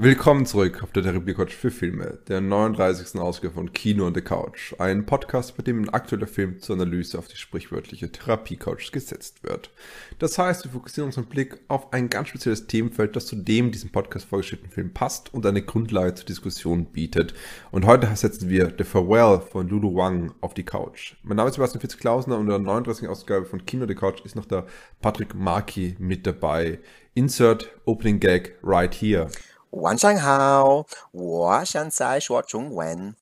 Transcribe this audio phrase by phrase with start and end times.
[0.00, 3.20] Willkommen zurück auf der Therapie Couch für Filme, der 39.
[3.20, 4.72] Ausgabe von Kino on the Couch.
[4.78, 9.42] Ein Podcast, bei dem ein aktueller Film zur Analyse auf die sprichwörtliche Therapie Couch gesetzt
[9.42, 9.72] wird.
[10.20, 13.90] Das heißt, wir fokussieren unseren Blick auf ein ganz spezielles Themenfeld, das zu dem diesem
[13.90, 17.34] Podcast vorgestellten Film passt und eine Grundlage zur Diskussion bietet.
[17.72, 21.16] Und heute setzen wir The Farewell von Lulu Wang auf die Couch.
[21.24, 23.08] Mein Name ist Sebastian Fitzklausner und in der 39.
[23.08, 24.64] Ausgabe von Kino on the Couch ist noch der
[25.00, 26.78] Patrick Markey mit dabei.
[27.14, 29.28] Insert Opening Gag right here.
[29.71, 33.15] 晚上好，我现在说中文。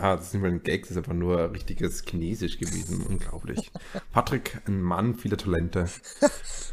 [0.00, 3.04] Ah, das ist nicht mal ein Gag, das ist einfach nur richtiges Chinesisch gewesen.
[3.08, 3.72] Unglaublich.
[4.12, 5.88] Patrick, ein Mann vieler Talente.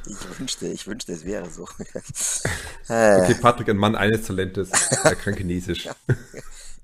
[0.06, 1.64] Ich wünschte, ich wünschte, es wäre so.
[1.64, 2.02] Okay,
[2.89, 4.70] äh, Patrick, ein Mann eines Talentes.
[5.03, 5.89] Er kann Chinesisch.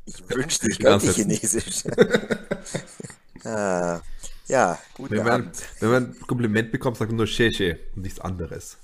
[0.05, 1.29] ich wünschte, ich In könnte Ansätzen.
[1.29, 1.85] Chinesisch.
[3.45, 3.99] äh,
[4.47, 5.63] ja, guten Wenn man, Abend.
[5.81, 8.77] wenn man ein Kompliment bekommt, sagt man nur Sheshe und nichts anderes.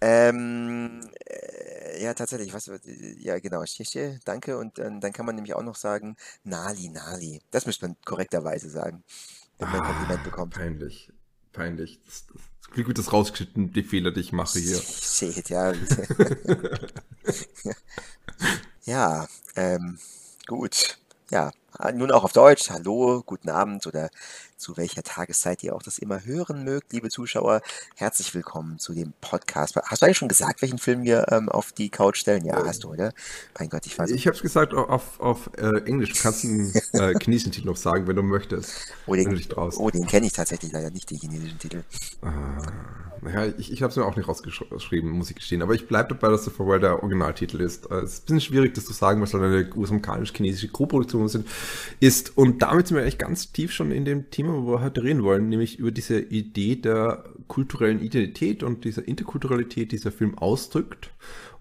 [0.00, 1.57] Ähm, äh,
[1.99, 2.71] ja, tatsächlich, was,
[3.17, 4.57] ja, genau, Tschüsche, danke.
[4.57, 7.41] Und ähm, dann kann man nämlich auch noch sagen, Nali, Nali.
[7.51, 9.03] Das müsste man korrekterweise sagen,
[9.57, 10.53] wenn man ein Ah, Kompliment bekommt.
[10.53, 11.11] Peinlich.
[11.51, 11.99] Peinlich.
[12.05, 14.77] Das, das, Glück wird das rausgeschnitten, die Fehler, die ich mache hier.
[14.81, 15.73] Shit, ja.
[18.89, 19.99] Ja, ähm,
[20.47, 20.97] gut.
[21.29, 21.51] Ja,
[21.93, 22.69] nun auch auf Deutsch.
[22.69, 24.09] Hallo, guten Abend oder
[24.57, 27.61] zu welcher Tageszeit ihr auch das immer hören mögt, liebe Zuschauer.
[27.95, 29.77] Herzlich willkommen zu dem Podcast.
[29.77, 32.43] Hast du eigentlich schon gesagt, welchen Film wir ähm, auf die Couch stellen?
[32.43, 33.13] Ja, hast du, oder?
[33.57, 36.11] Mein Gott, ich weiß Ich habe es gesagt auf, auf äh, Englisch.
[36.13, 38.73] Du kannst einen äh, chinesischen Titel noch sagen, wenn du möchtest.
[39.07, 41.83] Oh, den, du oh, den kenne ich tatsächlich leider nicht, den chinesischen Titel.
[42.21, 45.61] Ah, naja, ich, ich habe es mir auch nicht rausgeschrieben, muss ich gestehen.
[45.61, 47.89] Aber ich bleibe dabei, dass The Farewell der Originaltitel ist.
[47.91, 51.29] Äh, Es ist ein bisschen schwierig, das zu sagen, weil es eine US-amerikanisch-chinesische Co-Produktion
[51.99, 52.37] ist.
[52.37, 55.23] Und damit sind wir eigentlich ganz tief schon in dem Thema, wo wir heute reden
[55.23, 61.11] wollen, nämlich über diese Idee der kulturellen Identität und dieser Interkulturalität, die dieser Film ausdrückt.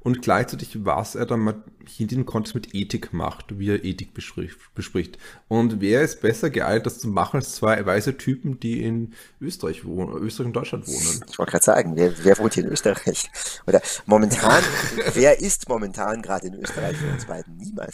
[0.08, 1.62] Und gleichzeitig, was er dann mal
[1.98, 5.18] in diesem Kontext mit Ethik macht, wie er Ethik bespricht.
[5.48, 9.84] Und wer ist besser geeignet, das zu machen, als zwei weiße Typen, die in Österreich
[9.84, 11.24] wohnen, Österreich und Deutschland wohnen?
[11.28, 13.30] Ich wollte gerade sagen, wer, wer wohnt hier in Österreich?
[13.66, 14.62] Oder momentan,
[15.12, 17.54] wer ist momentan gerade in Österreich für uns beiden?
[17.58, 17.92] Niemand.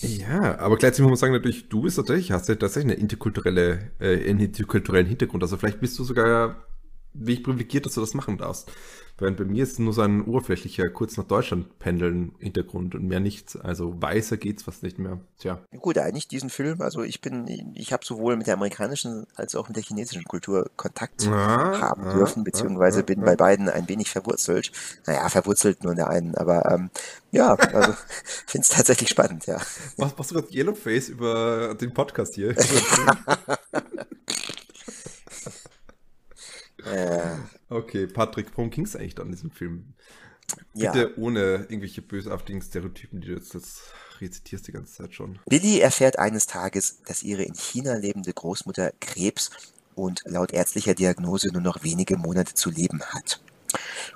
[0.00, 3.92] Ja, aber gleichzeitig muss man sagen, natürlich, du bist tatsächlich, hast ja tatsächlich eine interkulturelle,
[4.00, 5.44] äh, einen interkulturellen Hintergrund.
[5.44, 6.56] Also vielleicht bist du sogar
[7.14, 8.70] wie ich privilegiert, dass du das machen darfst.
[9.22, 13.20] Während bei mir ist nur so ein oberflächlicher, kurz nach Deutschland pendeln Hintergrund und mehr
[13.20, 13.54] nichts.
[13.54, 15.20] Also weißer geht's fast nicht mehr.
[15.38, 15.60] Tja.
[15.78, 17.46] Gut, eigentlich diesen Film, also ich bin,
[17.76, 22.02] ich habe sowohl mit der amerikanischen als auch mit der chinesischen Kultur Kontakt Ah, haben
[22.02, 23.26] ah, dürfen, beziehungsweise ah, bin ah.
[23.26, 24.72] bei beiden ein wenig verwurzelt.
[25.06, 26.90] Naja, verwurzelt nur in der einen, aber ähm,
[27.30, 27.94] ja, also
[28.48, 29.60] finde es tatsächlich spannend, ja.
[29.98, 32.56] Was machst du gerade Yellowface über den Podcast hier?
[36.86, 37.36] Äh,
[37.68, 39.94] okay, Patrick, worum ging es eigentlich dann in diesem Film?
[40.74, 40.92] ja.
[40.92, 43.82] Bitte ohne irgendwelche bösartigen Stereotypen, die du jetzt, jetzt
[44.20, 45.38] rezitierst die ganze Zeit schon.
[45.46, 49.50] Billy erfährt eines Tages, dass ihre in China lebende Großmutter Krebs
[49.94, 53.40] und laut ärztlicher Diagnose nur noch wenige Monate zu leben hat.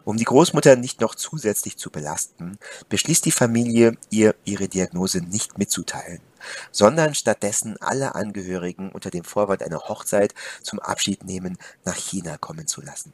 [0.05, 2.59] Um die Großmutter nicht noch zusätzlich zu belasten,
[2.89, 6.21] beschließt die Familie, ihr ihre Diagnose nicht mitzuteilen,
[6.71, 12.67] sondern stattdessen alle Angehörigen unter dem Vorwand einer Hochzeit zum Abschied nehmen nach China kommen
[12.67, 13.13] zu lassen.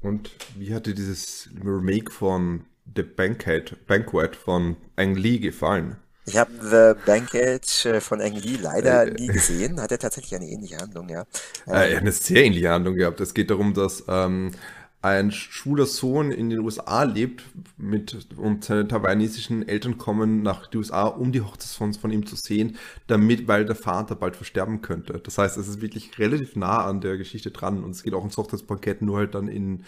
[0.00, 2.64] Und wie hat dir dieses Remake von
[2.94, 5.96] The Banquet, Banquet von Ang Lee gefallen?
[6.24, 9.80] Ich habe The Banquet äh, von Ang Lee leider Äh, nie gesehen.
[9.80, 11.24] Hat er tatsächlich eine ähnliche Handlung, ja.
[11.66, 13.20] Äh, eine sehr ähnliche Handlung gehabt.
[13.20, 14.52] Es geht darum, dass ähm,
[15.00, 17.44] ein schwuler Sohn in den USA lebt
[17.76, 22.26] mit und seine taiwanesischen Eltern kommen nach den USA, um die Hochzeit von, von ihm
[22.26, 22.76] zu sehen,
[23.06, 25.20] damit, weil der Vater bald versterben könnte.
[25.20, 28.24] Das heißt, es ist wirklich relativ nah an der Geschichte dran und es geht auch
[28.24, 29.84] ins Hochzeitspaket, nur halt dann in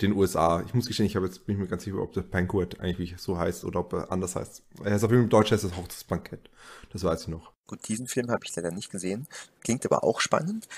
[0.00, 0.62] den USA.
[0.64, 3.16] Ich muss gestehen, ich habe jetzt bin ich mir ganz sicher, ob der Banquet eigentlich
[3.18, 4.62] so heißt oder ob er anders heißt.
[4.84, 6.50] Er heißt auf jeden Fall im Deutsch heißt es Hochzeitsbankett.
[6.92, 7.52] Das weiß ich noch.
[7.66, 9.26] Gut, diesen Film habe ich leider nicht gesehen.
[9.62, 10.68] Klingt aber auch spannend.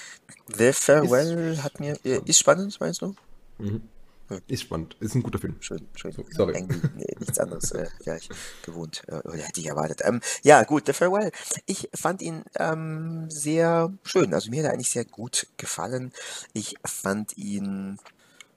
[0.57, 1.99] The Farewell hat mir.
[2.05, 3.15] Äh, ist spannend, meinst du?
[3.59, 3.83] Mhm.
[4.31, 4.39] Ja.
[4.47, 4.97] Ist spannend.
[5.01, 5.57] Ist ein guter Film.
[5.61, 6.15] Schön, schön.
[6.31, 6.67] Sorry.
[6.97, 8.31] Nee, nichts anderes äh, wäre ich
[8.63, 10.01] gewohnt äh, oder hätte ich erwartet.
[10.03, 11.31] Ähm, ja, gut, The Farewell.
[11.67, 14.33] Ich fand ihn ähm, sehr schön.
[14.33, 16.13] Also mir hat er eigentlich sehr gut gefallen.
[16.55, 17.99] Ich fand ihn.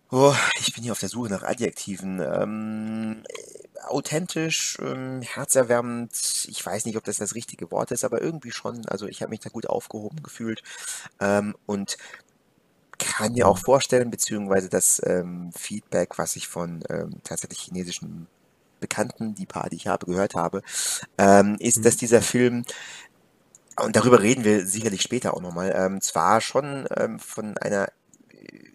[0.10, 2.22] Oh, ich bin hier auf der Suche nach Adjektiven.
[2.22, 6.46] Ähm, äh, authentisch, ähm, herzerwärmend.
[6.48, 8.86] Ich weiß nicht, ob das das richtige Wort ist, aber irgendwie schon.
[8.86, 10.64] Also ich habe mich da gut aufgehoben gefühlt.
[11.20, 11.98] Ähm, und
[12.98, 18.28] kann mir auch vorstellen, beziehungsweise das ähm, Feedback, was ich von ähm, tatsächlich chinesischen
[18.80, 20.62] Bekannten, die paar, die ich habe, gehört habe,
[21.18, 22.00] ähm, ist, dass mhm.
[22.00, 22.64] dieser Film
[23.80, 27.90] und darüber reden wir sicherlich später auch nochmal, ähm, zwar schon ähm, von einer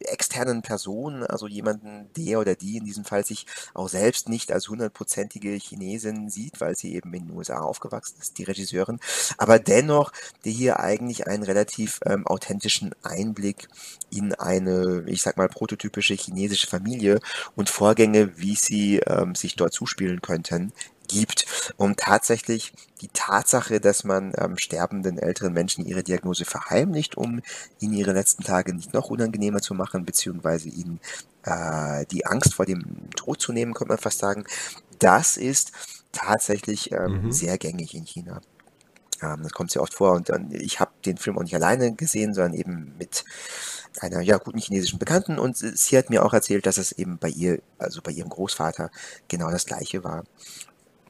[0.04, 4.69] externen Person, also jemanden, der oder die in diesem Fall sich auch selbst nicht als
[4.69, 9.00] hundertprozentige Chinesin sieht, weil sie eben in den USA aufgewachsen ist, die Regisseurin,
[9.38, 10.12] aber dennoch,
[10.44, 13.69] die hier eigentlich einen relativ ähm, authentischen Einblick
[14.10, 17.20] in eine, ich sag mal, prototypische chinesische Familie
[17.56, 20.72] und Vorgänge, wie sie ähm, sich dort zuspielen könnten,
[21.12, 27.42] gibt, um tatsächlich die Tatsache, dass man ähm, sterbenden älteren Menschen ihre Diagnose verheimlicht, um
[27.80, 31.00] ihnen ihre letzten Tage nicht noch unangenehmer zu machen, beziehungsweise ihnen
[31.44, 34.44] äh, die Angst vor dem Tod zu nehmen, könnte man fast sagen.
[34.98, 35.72] Das ist
[36.12, 37.32] tatsächlich ähm, mhm.
[37.32, 38.40] sehr gängig in China.
[39.22, 41.94] Ähm, das kommt sehr oft vor und, und ich habe den Film auch nicht alleine
[41.94, 43.24] gesehen, sondern eben mit
[44.00, 47.28] einer ja guten chinesischen Bekannten und sie hat mir auch erzählt, dass es eben bei
[47.28, 48.90] ihr, also bei ihrem Großvater,
[49.28, 50.24] genau das gleiche war.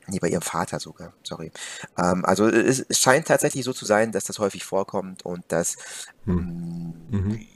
[0.08, 1.52] Nee, bei ihrem Vater sogar, sorry.
[1.96, 5.76] Ähm, also es, es, scheint tatsächlich so zu sein, dass das häufig vorkommt und dass,
[6.24, 6.94] hm.
[7.10, 7.46] Mm, mhm.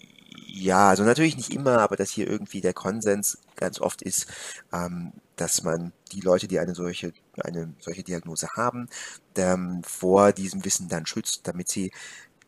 [0.47, 4.27] ja, also natürlich nicht immer, aber dass hier irgendwie der Konsens ganz oft ist,
[4.73, 7.13] ähm, dass man die Leute, die eine solche,
[7.43, 8.89] eine solche Diagnose haben,
[9.37, 11.91] ähm, vor diesem Wissen dann schützt, damit sie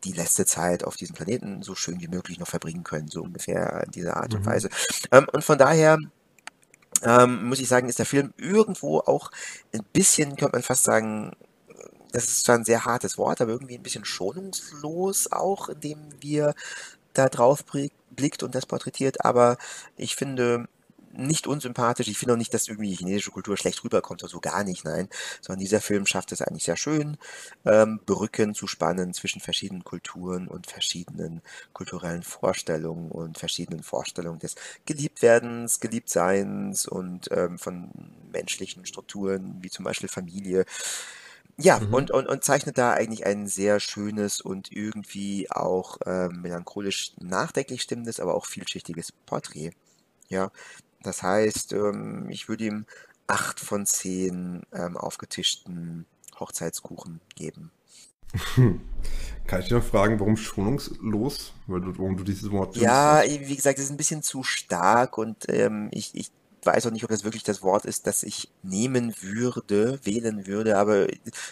[0.03, 3.83] die letzte Zeit auf diesem Planeten so schön wie möglich noch verbringen können, so ungefähr
[3.85, 4.39] in dieser Art mhm.
[4.39, 4.69] und Weise.
[5.11, 5.99] Ähm, und von daher
[7.03, 9.31] ähm, muss ich sagen, ist der Film irgendwo auch
[9.73, 11.31] ein bisschen, könnte man fast sagen,
[12.11, 16.55] das ist zwar ein sehr hartes Wort, aber irgendwie ein bisschen schonungslos auch, indem wir
[17.13, 17.63] da drauf
[18.11, 19.57] blickt und das porträtiert, aber
[19.97, 20.67] ich finde,
[21.27, 22.07] nicht unsympathisch.
[22.07, 24.85] Ich finde auch nicht, dass irgendwie die chinesische Kultur schlecht rüberkommt oder so gar nicht,
[24.85, 25.09] nein.
[25.41, 27.17] Sondern dieser Film schafft es eigentlich sehr schön,
[27.65, 31.41] ähm, Brücken zu spannen zwischen verschiedenen Kulturen und verschiedenen
[31.73, 34.55] kulturellen Vorstellungen und verschiedenen Vorstellungen des
[34.85, 37.89] Geliebtwerdens, Geliebtseins und ähm, von
[38.31, 40.65] menschlichen Strukturen, wie zum Beispiel Familie.
[41.61, 41.93] Ja, mhm.
[41.93, 47.81] und, und, und zeichnet da eigentlich ein sehr schönes und irgendwie auch ähm, melancholisch nachdenklich
[47.81, 49.71] stimmendes, aber auch vielschichtiges Porträt.
[50.29, 50.51] Ja,
[51.01, 52.85] das heißt, ähm, ich würde ihm
[53.27, 56.05] acht von zehn ähm, aufgetischten
[56.39, 57.71] Hochzeitskuchen geben.
[59.47, 61.53] Kann ich dich noch fragen, warum schonungslos?
[61.67, 65.17] Weil du, warum du dieses Wort Ja, wie gesagt, es ist ein bisschen zu stark
[65.17, 66.31] und ähm, ich, ich
[66.63, 70.77] weiß auch nicht, ob das wirklich das Wort ist, das ich nehmen würde, wählen würde,
[70.77, 71.07] aber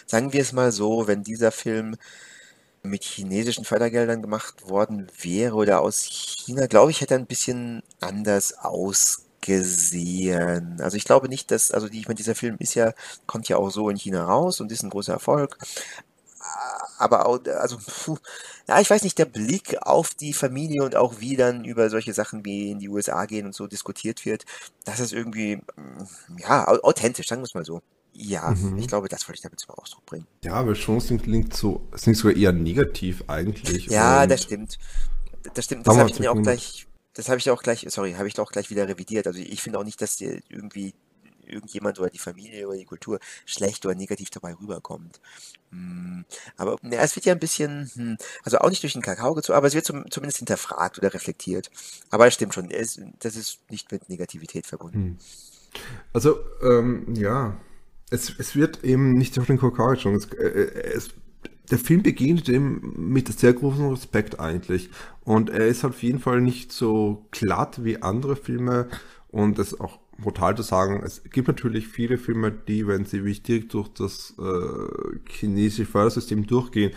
[0.06, 1.96] sagen wir es mal so, wenn dieser Film
[2.82, 7.82] mit chinesischen Fördergeldern gemacht worden wäre oder aus China, glaube ich, hätte er ein bisschen
[8.00, 10.80] anders ausgesehen gesehen.
[10.80, 12.92] Also ich glaube nicht, dass, also die, ich meine, dieser Film ist ja,
[13.26, 15.58] kommt ja auch so in China raus und ist ein großer Erfolg.
[16.98, 18.16] Aber auch, also, puh,
[18.66, 22.12] ja, ich weiß nicht, der Blick auf die Familie und auch wie dann über solche
[22.12, 24.44] Sachen wie in die USA gehen und so diskutiert wird,
[24.84, 27.82] das ist irgendwie, mm, ja, authentisch, sagen wir es mal so.
[28.12, 28.78] Ja, mhm.
[28.78, 30.26] ich glaube, das wollte ich damit zum Ausdruck bringen.
[30.42, 33.86] Ja, aber schon klingt so, es klingt sogar eher negativ eigentlich.
[33.86, 34.78] Ja, das stimmt.
[35.54, 35.86] Das stimmt.
[35.86, 36.88] Das habe ich mir auch gleich
[37.18, 39.26] das habe ich auch gleich, sorry, habe ich auch gleich wieder revidiert.
[39.26, 40.94] Also ich finde auch nicht, dass dir irgendwie
[41.44, 45.20] irgendjemand oder die Familie oder die Kultur schlecht oder negativ dabei rüberkommt.
[45.72, 46.24] Hm,
[46.56, 49.56] aber ja, es wird ja ein bisschen, hm, also auch nicht durch den Kakao gezogen,
[49.56, 51.72] aber es wird zum, zumindest hinterfragt oder reflektiert.
[52.10, 54.98] Aber es stimmt schon, es, das ist nicht mit Negativität verbunden.
[55.02, 55.18] Hm.
[56.12, 57.56] Also, ähm, ja,
[58.10, 60.14] es, es wird eben nicht durch den Kakao gezogen.
[60.14, 61.08] Es, äh, es
[61.70, 64.90] der Film beginnt ihm mit sehr großem Respekt eigentlich.
[65.24, 68.88] Und er ist auf jeden Fall nicht so glatt wie andere Filme.
[69.28, 73.24] Und es ist auch brutal zu sagen, es gibt natürlich viele Filme, die, wenn sie
[73.24, 76.92] wichtig durch das äh, chinesische Fördersystem durchgehen,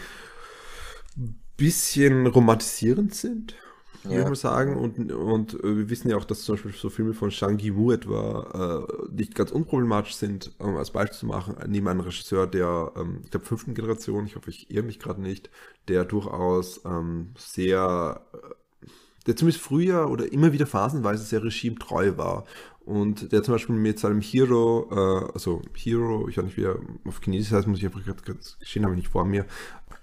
[1.58, 3.56] bisschen romantisierend sind
[4.04, 4.12] ja.
[4.12, 4.78] würde man sagen.
[4.78, 7.92] Und, und äh, wir wissen ja auch, dass zum Beispiel so Filme von Shang Yimou
[7.92, 12.92] etwa äh, nicht ganz unproblematisch sind, um als Beispiel zu machen, neben einem Regisseur der,
[12.96, 15.50] ähm, der fünften Generation, ich hoffe, ich irre mich gerade nicht,
[15.88, 18.88] der durchaus ähm, sehr, äh,
[19.28, 22.46] der zumindest früher oder immer wieder phasenweise sehr regimetreu war.
[22.84, 26.80] Und der zum Beispiel mit seinem Hero, äh, also Hero, ich weiß nicht, wie er
[27.06, 29.46] auf Chinesisch heißt, muss ich einfach gerade gestehen, habe ich nicht vor mir,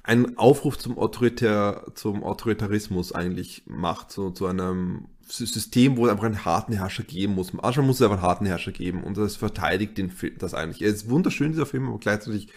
[0.08, 6.24] einen Aufruf zum, Autoritär, zum Autoritarismus eigentlich macht, so zu einem System, wo es einfach
[6.24, 7.52] einen harten Herrscher geben muss.
[7.52, 10.80] Manchmal muss es einfach einen harten Herrscher geben und das verteidigt den Film, das eigentlich.
[10.80, 12.48] Er ist wunderschön, dieser Film, aber gleichzeitig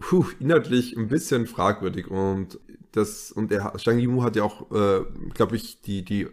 [0.00, 2.58] puh, inhaltlich ein bisschen fragwürdig und
[2.90, 6.26] das, und er, Zhang Yimou hat ja auch, äh, glaube ich, die, die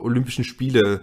[0.00, 1.02] Olympischen Spiele,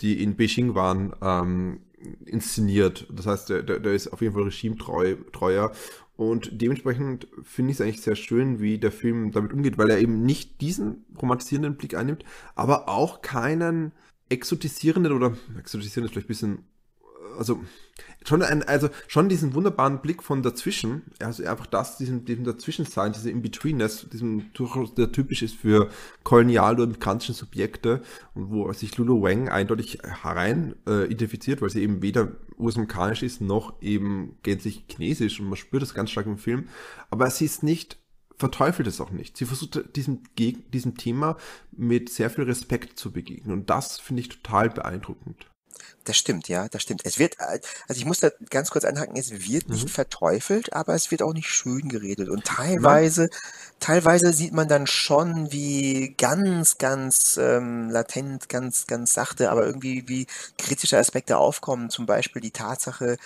[0.00, 1.80] die in Beijing waren, ähm,
[2.24, 3.08] inszeniert.
[3.10, 5.72] Das heißt, der, der, der ist auf jeden Fall regimetreuer.
[6.18, 10.00] Und dementsprechend finde ich es eigentlich sehr schön, wie der Film damit umgeht, weil er
[10.00, 12.24] eben nicht diesen romantisierenden Blick einnimmt,
[12.56, 13.92] aber auch keinen
[14.28, 16.64] exotisierenden oder exotisierend ist vielleicht ein bisschen
[17.38, 17.60] also
[18.24, 23.12] schon ein, also schon diesen wunderbaren Blick von dazwischen, also einfach das, diesen, diesen Dazwischensein,
[23.12, 25.88] diese In-Betweenness, diesem durchaus der typisch ist für
[26.24, 28.02] koloniale oder migrantischen Subjekte
[28.34, 33.40] und wo sich Lulu Wang eindeutig herein äh, identifiziert, weil sie eben weder US-amerikanisch ist,
[33.40, 36.68] noch eben gänzlich chinesisch und man spürt das ganz stark im Film,
[37.10, 37.98] aber sie ist nicht
[38.38, 39.36] verteufelt es auch nicht.
[39.36, 41.36] Sie versucht diesem, diesem Thema
[41.72, 43.52] mit sehr viel Respekt zu begegnen.
[43.52, 45.46] Und das finde ich total beeindruckend.
[46.04, 47.02] Das stimmt, ja, das stimmt.
[47.04, 49.88] Es wird, also ich muss da ganz kurz anhaken, es wird nicht mhm.
[49.88, 52.28] verteufelt, aber es wird auch nicht schön geredet.
[52.28, 53.30] Und teilweise, Nein.
[53.80, 60.08] teilweise sieht man dann schon, wie ganz, ganz ähm, latent, ganz, ganz sachte, aber irgendwie
[60.08, 61.90] wie kritische Aspekte aufkommen.
[61.90, 63.18] Zum Beispiel die Tatsache,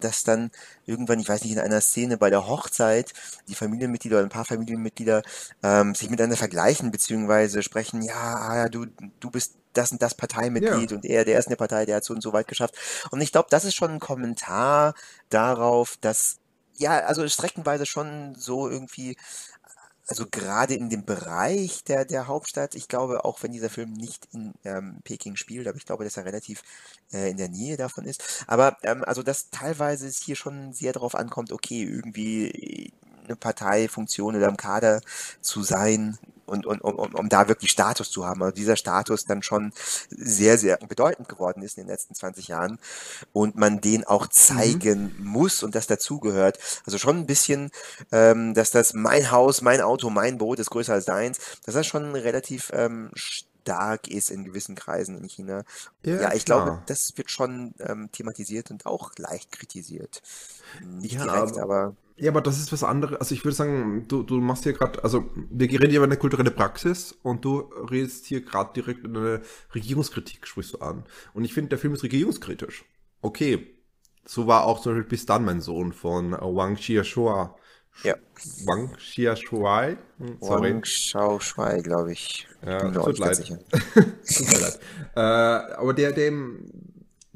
[0.00, 0.50] dass dann
[0.86, 3.12] irgendwann, ich weiß nicht, in einer Szene bei der Hochzeit
[3.48, 5.22] die Familienmitglieder oder ein paar Familienmitglieder
[5.62, 8.86] ähm, sich miteinander vergleichen, beziehungsweise sprechen, ja, ah, du,
[9.20, 10.96] du bist das und das Parteimitglied ja.
[10.96, 12.74] und er, der ist eine Partei, der hat so und so weit geschafft.
[13.10, 14.94] Und ich glaube, das ist schon ein Kommentar
[15.30, 16.38] darauf, dass
[16.78, 19.16] ja, also streckenweise schon so irgendwie
[20.08, 24.26] also gerade in dem Bereich der, der Hauptstadt, ich glaube, auch wenn dieser Film nicht
[24.32, 26.62] in ähm, Peking spielt, aber ich glaube, dass er relativ
[27.12, 28.44] äh, in der Nähe davon ist.
[28.46, 32.92] Aber ähm, also, dass teilweise es hier schon sehr darauf ankommt, okay, irgendwie
[33.24, 35.02] eine Parteifunktion oder im Kader
[35.42, 38.42] zu sein, und, und um, um da wirklich Status zu haben.
[38.42, 39.72] Also dieser Status dann schon
[40.10, 42.78] sehr, sehr bedeutend geworden ist in den letzten 20 Jahren
[43.32, 44.30] und man den auch mhm.
[44.30, 45.26] zeigen mhm.
[45.26, 46.58] muss und das dazugehört.
[46.86, 47.70] Also schon ein bisschen,
[48.12, 51.86] ähm, dass das mein Haus, mein Auto, mein Boot ist größer als deins, dass das
[51.86, 55.64] schon relativ ähm, stark ist in gewissen Kreisen in China.
[56.02, 56.64] Ja, ja ich klar.
[56.64, 60.22] glaube, das wird schon ähm, thematisiert und auch leicht kritisiert.
[60.82, 63.18] Nicht ja, direkt, aber, aber ja, aber das ist was anderes.
[63.18, 66.16] Also ich würde sagen, du, du machst hier gerade, also wir reden hier über eine
[66.16, 69.42] kulturelle Praxis und du redest hier gerade direkt in eine
[69.74, 71.04] Regierungskritik, sprichst du an.
[71.34, 72.84] Und ich finde, der Film ist regierungskritisch.
[73.22, 73.74] Okay.
[74.24, 77.56] So war auch zum Beispiel bis dann mein Sohn von Wang Xiaoshua.
[78.04, 78.14] Ja.
[78.64, 79.96] Wang Xiaoshuai?
[80.18, 80.70] Hm, sorry.
[80.70, 82.46] Wang Xiaoshuai, glaube ich.
[82.64, 83.38] Ja, tut leid.
[83.46, 84.80] tut mir leid.
[85.16, 86.70] Äh, aber der, dem,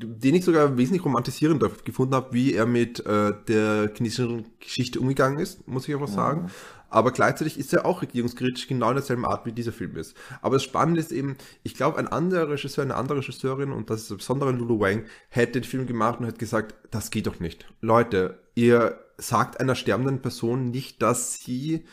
[0.03, 5.39] den ich sogar wesentlich romantisierender gefunden habe, wie er mit äh, der chinesischen Geschichte umgegangen
[5.39, 6.43] ist, muss ich einfach sagen.
[6.43, 6.51] Mhm.
[6.93, 10.15] Aber gleichzeitig ist er auch regierungskritisch, genau in derselben Art, wie dieser Film ist.
[10.43, 14.03] Aber das Spannende ist eben, ich glaube, ein anderer Regisseur, eine andere Regisseurin, und das
[14.03, 17.67] ist besonders Lulu Wang, hätte den Film gemacht und hätte gesagt, das geht doch nicht.
[17.81, 21.87] Leute, ihr sagt einer sterbenden Person nicht, dass sie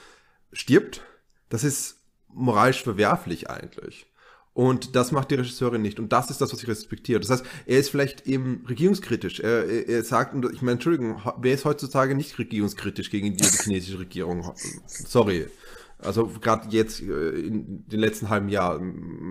[0.51, 1.01] stirbt.
[1.47, 4.05] Das ist moralisch verwerflich eigentlich.
[4.59, 6.01] Und das macht die Regisseurin nicht.
[6.01, 7.21] Und das ist das, was ich respektiere.
[7.21, 9.39] Das heißt, er ist vielleicht eben regierungskritisch.
[9.39, 14.53] Er, er, sagt, ich meine, Entschuldigung, wer ist heutzutage nicht regierungskritisch gegen die, chinesische Regierung?
[14.85, 15.45] Sorry.
[15.97, 18.81] Also gerade jetzt äh, in den letzten halben Jahr,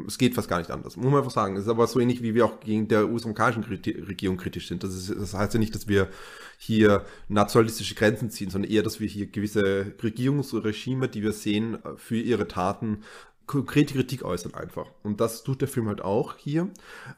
[0.07, 0.97] es geht fast gar nicht anders.
[0.97, 1.57] Muss man einfach sagen.
[1.57, 4.83] Es ist aber so ähnlich, wie wir auch gegen der US-amerikanischen Regierung kritisch sind.
[4.83, 6.09] Das, ist, das heißt ja nicht, dass wir
[6.57, 12.17] hier nationalistische Grenzen ziehen, sondern eher, dass wir hier gewisse Regierungsregime, die wir sehen, für
[12.17, 13.03] ihre Taten
[13.49, 14.87] konkrete Kritik äußern einfach.
[15.03, 16.71] Und das tut der Film halt auch hier.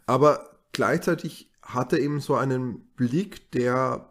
[0.07, 4.11] Aber gleichzeitig hat er eben so einen Blick, der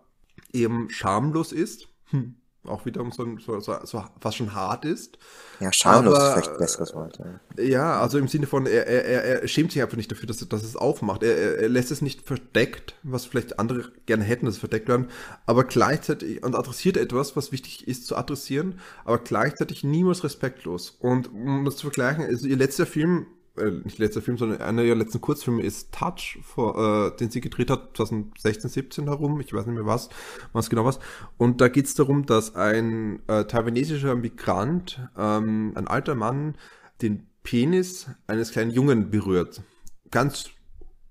[0.54, 1.88] eben schamlos ist.
[2.12, 2.36] Hm
[2.70, 5.18] auch wieder so, so, so, so was schon hart ist.
[5.60, 7.20] Ja, schamlos aber, ist vielleicht ein besseres Wort.
[7.58, 7.64] Ja.
[7.64, 10.64] ja, also im Sinne von, er, er, er schämt sich einfach nicht dafür, dass, dass
[10.64, 11.24] es aufmacht.
[11.24, 15.08] Er, er lässt es nicht verdeckt, was vielleicht andere gerne hätten, dass es verdeckt werden,
[15.46, 20.98] aber gleichzeitig und adressiert etwas, was wichtig ist zu adressieren, aber gleichzeitig niemals respektlos.
[21.00, 23.28] Und um das zu vergleichen, also ihr letzter Film
[23.58, 26.78] äh, nicht letzter Film, sondern einer ihrer letzten Kurzfilme ist Touch, vor,
[27.14, 30.10] äh, den sie gedreht hat, 2016, 17 herum, ich weiß nicht mehr was,
[30.54, 31.00] was genau was.
[31.38, 36.56] Und da geht es darum, dass ein äh, taiwanesischer Migrant, ähm, ein alter Mann,
[37.02, 39.62] den Penis eines kleinen Jungen berührt.
[40.12, 40.52] Ganz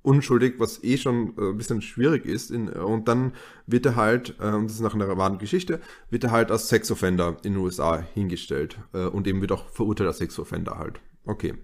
[0.03, 2.51] unschuldig, was eh schon äh, ein bisschen schwierig ist.
[2.51, 3.33] In, und dann
[3.67, 5.81] wird er halt, äh, und das ist nach einer wahren Geschichte,
[6.11, 10.09] wird er halt als Sexoffender in den USA hingestellt äh, und eben wird auch verurteilt
[10.09, 11.01] als Sexoffender halt.
[11.25, 11.55] Okay.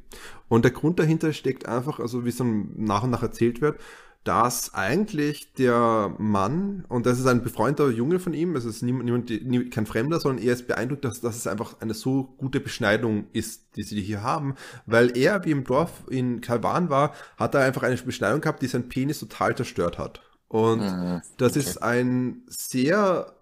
[0.48, 3.80] Und der Grund dahinter steckt einfach, also wie es dann nach und nach erzählt wird,
[4.24, 9.04] dass eigentlich der Mann, und das ist ein befreundeter Junge von ihm, es ist niemand,
[9.28, 13.26] niemand, kein Fremder, sondern er ist beeindruckt, dass, dass es einfach eine so gute Beschneidung
[13.34, 14.54] ist, die sie hier haben,
[14.86, 18.66] weil er, wie im Dorf in Taiwan war, hat er einfach eine Beschneidung gehabt, die
[18.66, 20.22] sein Penis total zerstört hat.
[20.48, 21.60] Und mhm, das okay.
[21.60, 23.34] ist ein sehr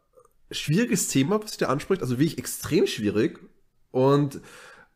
[0.51, 3.39] schwieriges Thema, was der anspricht, also wirklich extrem schwierig.
[3.93, 4.41] Und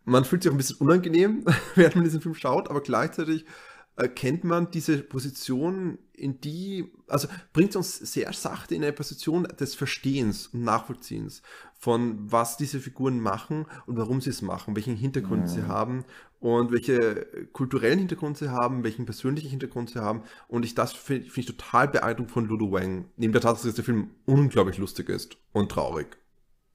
[0.06, 1.44] man fühlt sich auch ein bisschen unangenehm,
[1.74, 3.44] während man diesen Film schaut, aber gleichzeitig
[3.96, 9.74] erkennt man diese Position, in die, also bringt uns sehr sachte in eine Position des
[9.74, 11.42] Verstehens und Nachvollziehens
[11.78, 15.48] von was diese Figuren machen und warum sie es machen, welchen Hintergrund mhm.
[15.48, 16.04] sie haben
[16.40, 20.22] und welche kulturellen Hintergrund sie haben, welchen persönlichen Hintergrund sie haben.
[20.48, 23.76] Und ich das finde find ich total beeindruckend von Lulu Wang, neben der Tatsache, dass
[23.76, 26.18] der Film unglaublich lustig ist und traurig.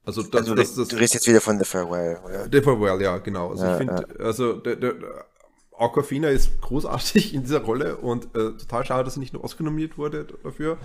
[0.04, 2.48] Also, das, also das, das, du redest jetzt wieder von The Farewell, oder?
[2.50, 3.50] The Farewell, ja, genau.
[3.50, 4.24] Also ja, ich finde, ja.
[4.24, 4.94] also der, der,
[5.78, 9.64] Aquafina ist großartig in dieser Rolle und äh, total schade, dass sie nicht nur Oscar
[9.64, 10.78] nominiert wurde dafür.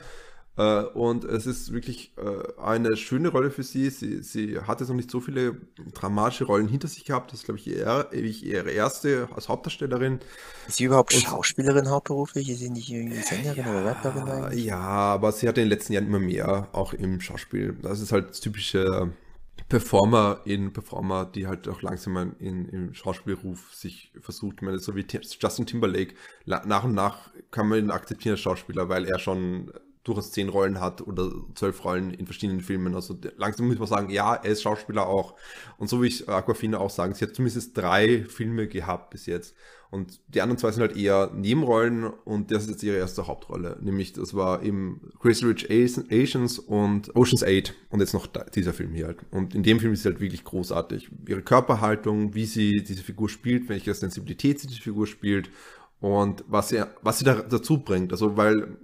[0.57, 3.89] Äh, und es ist wirklich äh, eine schöne Rolle für sie.
[3.89, 4.23] sie.
[4.23, 5.57] Sie hat jetzt noch nicht so viele
[5.93, 7.31] dramatische Rollen hinter sich gehabt.
[7.31, 10.19] Das ist, glaube ich, ihr, ihre erste als Hauptdarstellerin.
[10.67, 12.49] Ist sie überhaupt und, Schauspielerin hauptberuflich?
[12.49, 14.65] Ist sie nicht irgendwie Sängerin ja, oder Rapperin eigentlich?
[14.65, 17.77] Ja, aber sie hat in den letzten Jahren immer mehr, auch im Schauspiel.
[17.83, 19.11] Das ist halt das typische
[19.69, 24.57] Performer in Performer, die halt auch langsam in, im Schauspielruf sich versucht.
[24.57, 25.05] Ich meine, so wie
[25.39, 29.71] Justin Timberlake, nach und nach kann man ihn akzeptieren als Schauspieler, weil er schon
[30.07, 32.95] durchaus zehn Rollen hat oder zwölf Rollen in verschiedenen Filmen.
[32.95, 35.35] Also langsam muss man sagen, ja, er ist Schauspieler auch.
[35.77, 39.55] Und so wie ich Aquafina auch sagen, sie hat zumindest drei Filme gehabt bis jetzt.
[39.89, 43.77] Und die anderen zwei sind halt eher Nebenrollen und das ist jetzt ihre erste Hauptrolle.
[43.81, 48.91] Nämlich, das war im Crazy Rich Asians und Ocean's 8 und jetzt noch dieser Film
[48.91, 49.19] hier halt.
[49.31, 51.09] Und in dem Film ist sie halt wirklich großartig.
[51.27, 55.49] Ihre Körperhaltung, wie sie diese Figur spielt, welche Sensibilität sie diese Figur spielt
[55.99, 58.11] und was sie, was sie da dazu bringt.
[58.11, 58.77] Also, weil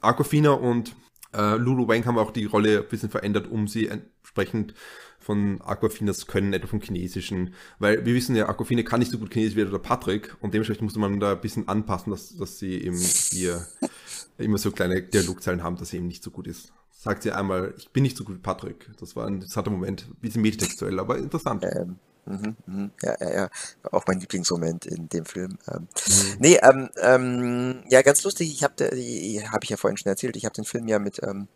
[0.00, 0.94] Aquafina und
[1.34, 4.74] äh, Lulu Wang haben auch die Rolle ein bisschen verändert, um sie entsprechend
[5.18, 9.32] von Aquafinas Können, etwa vom Chinesischen, weil wir wissen ja, Aquafina kann nicht so gut
[9.32, 12.80] Chinesisch wie der Patrick und dementsprechend musste man da ein bisschen anpassen, dass, dass sie
[12.80, 13.66] eben hier
[14.38, 16.72] immer so kleine Dialogzeilen haben, dass sie eben nicht so gut ist.
[16.92, 18.88] Sagt sie einmal, ich bin nicht so gut wie Patrick.
[18.98, 21.64] Das war ein interessanter Moment, ein bisschen metextuell, aber interessant.
[21.64, 22.90] Ähm, Mhm, mhm.
[23.02, 23.50] Ja, ja, ja.
[23.90, 25.58] Auch mein Lieblingsmoment in dem Film.
[25.72, 26.36] Ähm, mhm.
[26.40, 28.50] Nee, ähm, ähm, ja, ganz lustig.
[28.52, 31.48] Ich habe, habe ich ja vorhin schon erzählt, ich habe den Film ja mit ähm,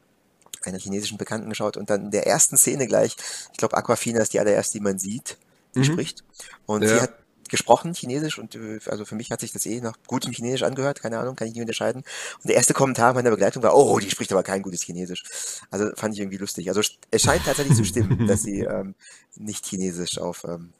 [0.62, 3.16] einer chinesischen Bekannten geschaut und dann in der ersten Szene gleich,
[3.52, 5.38] ich glaube, Aquafina ist die allererste, die man sieht,
[5.74, 5.84] die mhm.
[5.84, 6.24] spricht.
[6.66, 6.88] Und ja.
[6.88, 7.14] sie hat
[7.50, 11.02] gesprochen, Chinesisch, und äh, also für mich hat sich das eh nach gutem Chinesisch angehört,
[11.02, 12.02] keine Ahnung, kann ich nicht unterscheiden.
[12.38, 15.22] Und der erste Kommentar meiner Begleitung war, oh, die spricht aber kein gutes Chinesisch.
[15.70, 16.68] Also fand ich irgendwie lustig.
[16.68, 18.94] Also es scheint tatsächlich zu stimmen, dass sie ähm,
[19.36, 20.72] nicht Chinesisch auf ähm,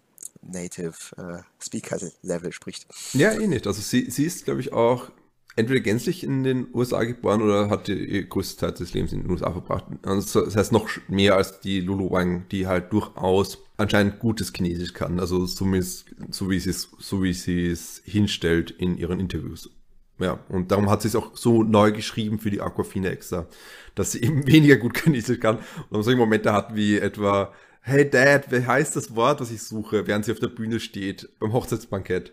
[0.43, 2.87] Native äh, Speaker Level spricht.
[3.13, 3.67] Ja, eh nicht.
[3.67, 5.11] Also sie, sie ist, glaube ich, auch
[5.57, 9.31] entweder gänzlich in den USA geboren oder hat die größte Zeit des Lebens in den
[9.31, 9.85] USA verbracht.
[10.03, 14.93] Also das heißt noch mehr als die Lulu Wang, die halt durchaus anscheinend gutes Chinesisch
[14.93, 15.21] kann.
[15.21, 19.71] Also zumindest so wie sie es, so wie sie es hinstellt in ihren Interviews.
[20.19, 23.47] Ja, und darum hat sie es auch so neu geschrieben für die Aquafina extra,
[23.95, 25.59] dass sie eben weniger gut Chinesisch kann
[25.89, 30.07] und solche Momente hat wie etwa Hey Dad, wie heißt das Wort, was ich suche,
[30.07, 32.33] während sie auf der Bühne steht beim Hochzeitsbankett?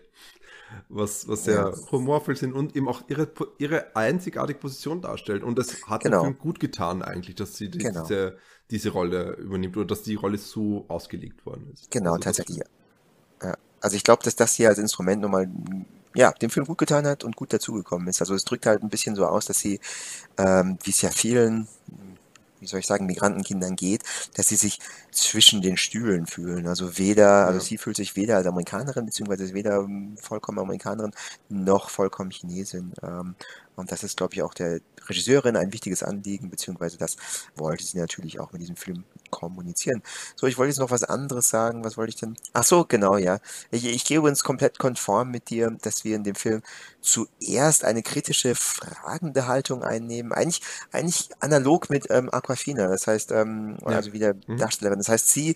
[0.88, 1.90] Was, was sehr ja.
[1.90, 3.28] humorvoll sind und eben auch ihre,
[3.58, 5.42] ihre einzigartige Position darstellt.
[5.42, 6.22] Und das hat genau.
[6.22, 8.02] dem Film gut getan eigentlich, dass sie die, genau.
[8.02, 8.36] diese,
[8.70, 11.90] diese Rolle übernimmt oder dass die Rolle so ausgelegt worden ist.
[11.90, 12.58] Genau, also tatsächlich.
[12.58, 12.64] Ja.
[13.80, 15.48] Also ich glaube, dass das hier als Instrument nochmal
[16.14, 18.20] ja, dem Film gut getan hat und gut dazugekommen ist.
[18.20, 19.78] Also es drückt halt ein bisschen so aus, dass sie,
[20.36, 21.68] ähm, wie es ja vielen
[22.60, 24.02] wie soll ich sagen, Migrantenkindern geht,
[24.34, 24.78] dass sie sich
[25.10, 26.66] zwischen den Stühlen fühlen.
[26.66, 31.12] Also weder, also sie fühlt sich weder als Amerikanerin, beziehungsweise weder ähm, vollkommen Amerikanerin,
[31.48, 32.92] noch vollkommen Chinesin.
[33.02, 33.34] Ähm,
[33.76, 37.16] und das ist, glaube ich, auch der Regisseurin ein wichtiges Anliegen, beziehungsweise das
[37.56, 40.02] wollte sie natürlich auch mit diesem Film kommunizieren.
[40.36, 41.84] So, ich wollte jetzt noch was anderes sagen.
[41.84, 42.36] Was wollte ich denn?
[42.52, 43.38] Ach so, genau, ja.
[43.70, 46.62] Ich, ich gehe übrigens komplett konform mit dir, dass wir in dem Film
[47.00, 50.32] zuerst eine kritische, fragende Haltung einnehmen.
[50.32, 52.88] Eigentlich, eigentlich analog mit ähm, Aquafina.
[52.88, 53.88] Das heißt, ähm, ja.
[53.88, 54.58] also wieder mhm.
[54.58, 54.98] Darstellerin.
[54.98, 55.54] Das heißt, sie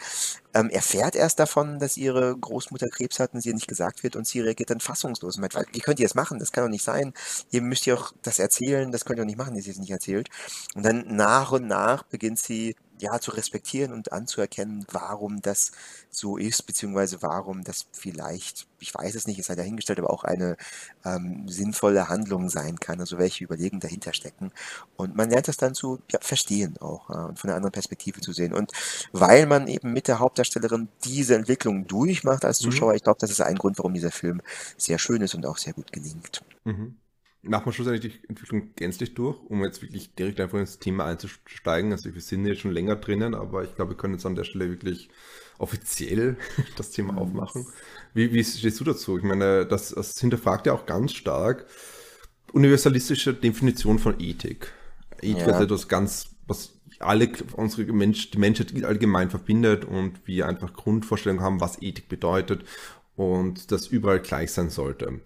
[0.55, 4.27] ähm, erfährt erst davon, dass ihre Großmutter Krebs hat und sie nicht gesagt wird und
[4.27, 6.39] sie reagiert dann fassungslos und meint, wie könnt ihr das machen?
[6.39, 7.13] Das kann doch nicht sein.
[7.51, 9.79] Ihr müsst ihr auch das erzählen, das könnt ihr doch nicht machen, dass ihr es
[9.79, 10.29] nicht erzählt.
[10.75, 15.73] Und dann nach und nach beginnt sie ja, zu respektieren und anzuerkennen, warum das
[16.11, 20.25] so ist, beziehungsweise warum das vielleicht, ich weiß es nicht, ist halt dahingestellt, aber auch
[20.25, 20.57] eine
[21.05, 24.53] ähm, sinnvolle Handlung sein kann, also welche Überlegungen dahinter stecken.
[24.97, 28.21] Und man lernt das dann zu ja, verstehen auch äh, und von einer anderen Perspektive
[28.21, 28.55] zu sehen.
[28.55, 28.73] Und
[29.13, 32.67] weil man eben mit der Hauptdarstellerin diese Entwicklung durchmacht als mhm.
[32.67, 32.97] Zuschauer, mhm.
[32.97, 34.41] ich glaube, das ist ein Grund, warum dieser Film
[34.77, 36.43] sehr schön ist und auch sehr gut gelingt.
[36.65, 36.97] Mhm
[37.43, 41.93] macht man schlussendlich die Entwicklung gänzlich durch, um jetzt wirklich direkt einfach ins Thema einzusteigen.
[41.93, 44.45] Also wir sind jetzt schon länger drinnen, aber ich glaube, wir können jetzt an der
[44.45, 45.09] Stelle wirklich
[45.59, 46.37] offiziell
[46.77, 47.67] das Thema aufmachen.
[48.15, 49.19] Wie, wie stehst du dazu?
[49.19, 51.67] Ich meine, das, das hinterfragt ja auch ganz stark
[52.53, 54.73] universalistische Definition von Ethik.
[55.21, 55.57] Ethik ja.
[55.57, 61.43] ist etwas ganz, was alle unsere Mensch, die Menschheit allgemein verbindet und wir einfach Grundvorstellungen
[61.43, 62.65] haben, was Ethik bedeutet
[63.17, 65.21] und das überall gleich sein sollte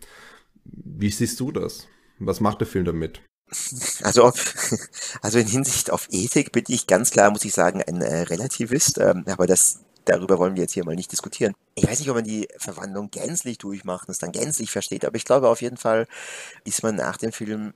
[0.64, 1.88] Wie siehst du das?
[2.18, 3.20] Was macht der Film damit?
[4.02, 4.34] Also, ob,
[5.22, 8.98] also in Hinsicht auf Ethik bin ich ganz klar, muss ich sagen, ein äh, Relativist.
[8.98, 11.54] Ähm, aber das, darüber wollen wir jetzt hier mal nicht diskutieren.
[11.74, 15.16] Ich weiß nicht, ob man die Verwandlung gänzlich durchmacht und es dann gänzlich versteht, aber
[15.16, 16.06] ich glaube auf jeden Fall
[16.64, 17.72] ist man nach dem Film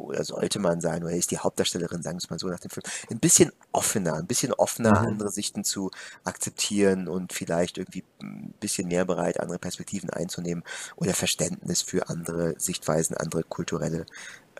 [0.00, 2.70] oder sollte man sein, oder ist die Hauptdarstellerin, sagen wir es mal so, nach dem
[2.70, 5.08] Film, ein bisschen offener, ein bisschen offener, mhm.
[5.08, 5.90] andere Sichten zu
[6.24, 10.64] akzeptieren und vielleicht irgendwie ein bisschen mehr bereit, andere Perspektiven einzunehmen
[10.96, 14.06] oder Verständnis für andere Sichtweisen, andere kulturelle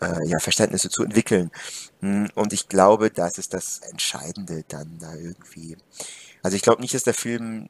[0.01, 1.51] äh, ja, Verständnisse zu entwickeln.
[2.01, 5.77] Hm, und ich glaube, das ist das Entscheidende dann da irgendwie.
[6.43, 7.67] Also ich glaube nicht, dass der Film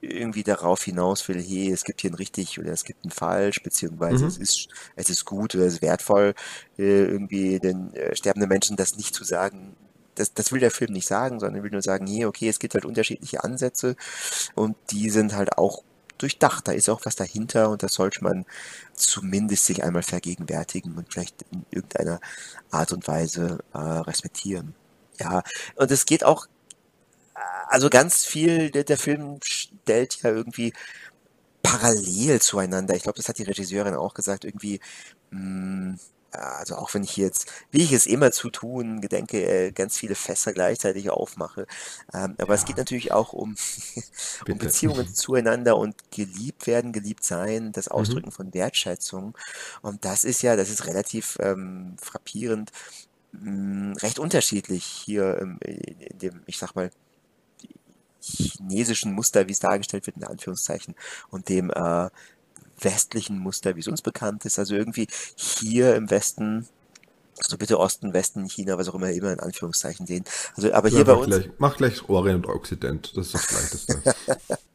[0.00, 3.62] irgendwie darauf hinaus will, hey, es gibt hier ein richtig oder es gibt ein falsch,
[3.62, 4.28] beziehungsweise mhm.
[4.28, 6.34] es ist es ist gut oder es ist wertvoll,
[6.78, 9.74] äh, irgendwie den äh, sterbenden Menschen das nicht zu sagen.
[10.14, 12.74] Das, das will der Film nicht sagen, sondern will nur sagen, hey, okay, es gibt
[12.74, 13.96] halt unterschiedliche Ansätze
[14.54, 15.82] und die sind halt auch
[16.18, 16.68] durchdacht.
[16.68, 18.44] Da ist auch was dahinter und das sollte man
[18.94, 22.20] zumindest sich einmal vergegenwärtigen und vielleicht in irgendeiner
[22.70, 24.74] Art und Weise äh, respektieren.
[25.20, 25.42] Ja,
[25.76, 26.46] und es geht auch
[27.68, 30.72] also ganz viel, der, der Film stellt ja irgendwie
[31.62, 32.94] parallel zueinander.
[32.94, 34.80] Ich glaube, das hat die Regisseurin auch gesagt, irgendwie,
[35.30, 35.98] mh, hm,
[36.30, 40.14] also auch wenn ich jetzt, wie ich es immer zu tun gedenke, äh, ganz viele
[40.14, 41.66] Fässer gleichzeitig aufmache.
[42.12, 42.54] Ähm, aber ja.
[42.54, 43.56] es geht natürlich auch um,
[44.48, 47.92] um Beziehungen zueinander und geliebt werden, geliebt sein, das mhm.
[47.92, 48.32] Ausdrücken mhm.
[48.32, 49.36] von Wertschätzung.
[49.80, 52.72] Und das ist ja, das ist relativ ähm, frappierend,
[53.32, 56.90] mh, hm, recht unterschiedlich hier ähm, in dem, ich sag mal,
[58.20, 60.94] chinesischen Muster, wie es dargestellt wird, in Anführungszeichen,
[61.30, 62.08] und dem äh,
[62.80, 64.58] westlichen Muster, wie es uns bekannt ist.
[64.58, 66.68] Also irgendwie hier im Westen,
[67.34, 70.24] so bitte Osten, Westen, China, was auch immer, immer in Anführungszeichen sehen.
[70.56, 71.26] Also, aber hier ja, bei uns.
[71.26, 74.14] Gleich, mach gleich Orient und Occident, das ist das Leichteste.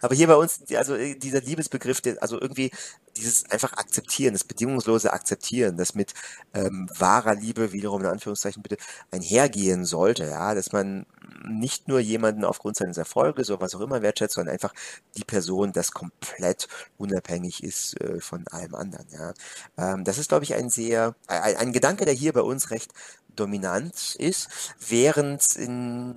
[0.00, 2.70] Aber hier bei uns, also äh, dieser Liebesbegriff, also irgendwie
[3.16, 6.14] dieses einfach akzeptieren, das bedingungslose Akzeptieren, das mit
[6.54, 8.76] ähm, wahrer Liebe wiederum in Anführungszeichen bitte
[9.10, 11.06] einhergehen sollte, ja, dass man
[11.44, 14.72] nicht nur jemanden aufgrund seines Erfolges oder was auch immer wertschätzt, sondern einfach
[15.16, 19.32] die Person, das komplett unabhängig ist äh, von allem anderen, ja.
[19.76, 22.92] Ähm, das ist, glaube ich, ein sehr, ein, ein Gedanke, der hier bei uns recht
[23.36, 24.48] dominant ist,
[24.88, 26.14] während in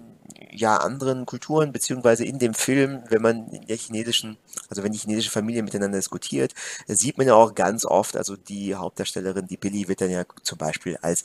[0.52, 4.38] ja anderen Kulturen beziehungsweise in dem Film, wenn man in der chinesischen,
[4.70, 6.54] also wenn die chinesische Familie miteinander diskutiert,
[6.88, 10.58] sieht man ja auch ganz oft, also die Hauptdarstellerin, die Billy, wird dann ja zum
[10.58, 11.24] Beispiel als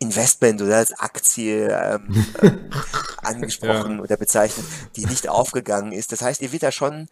[0.00, 2.50] Investment oder als Aktie ähm, äh,
[3.26, 4.02] angesprochen ja.
[4.02, 4.64] oder bezeichnet,
[4.96, 6.12] die nicht aufgegangen ist.
[6.12, 7.08] Das heißt, ihr wird da schon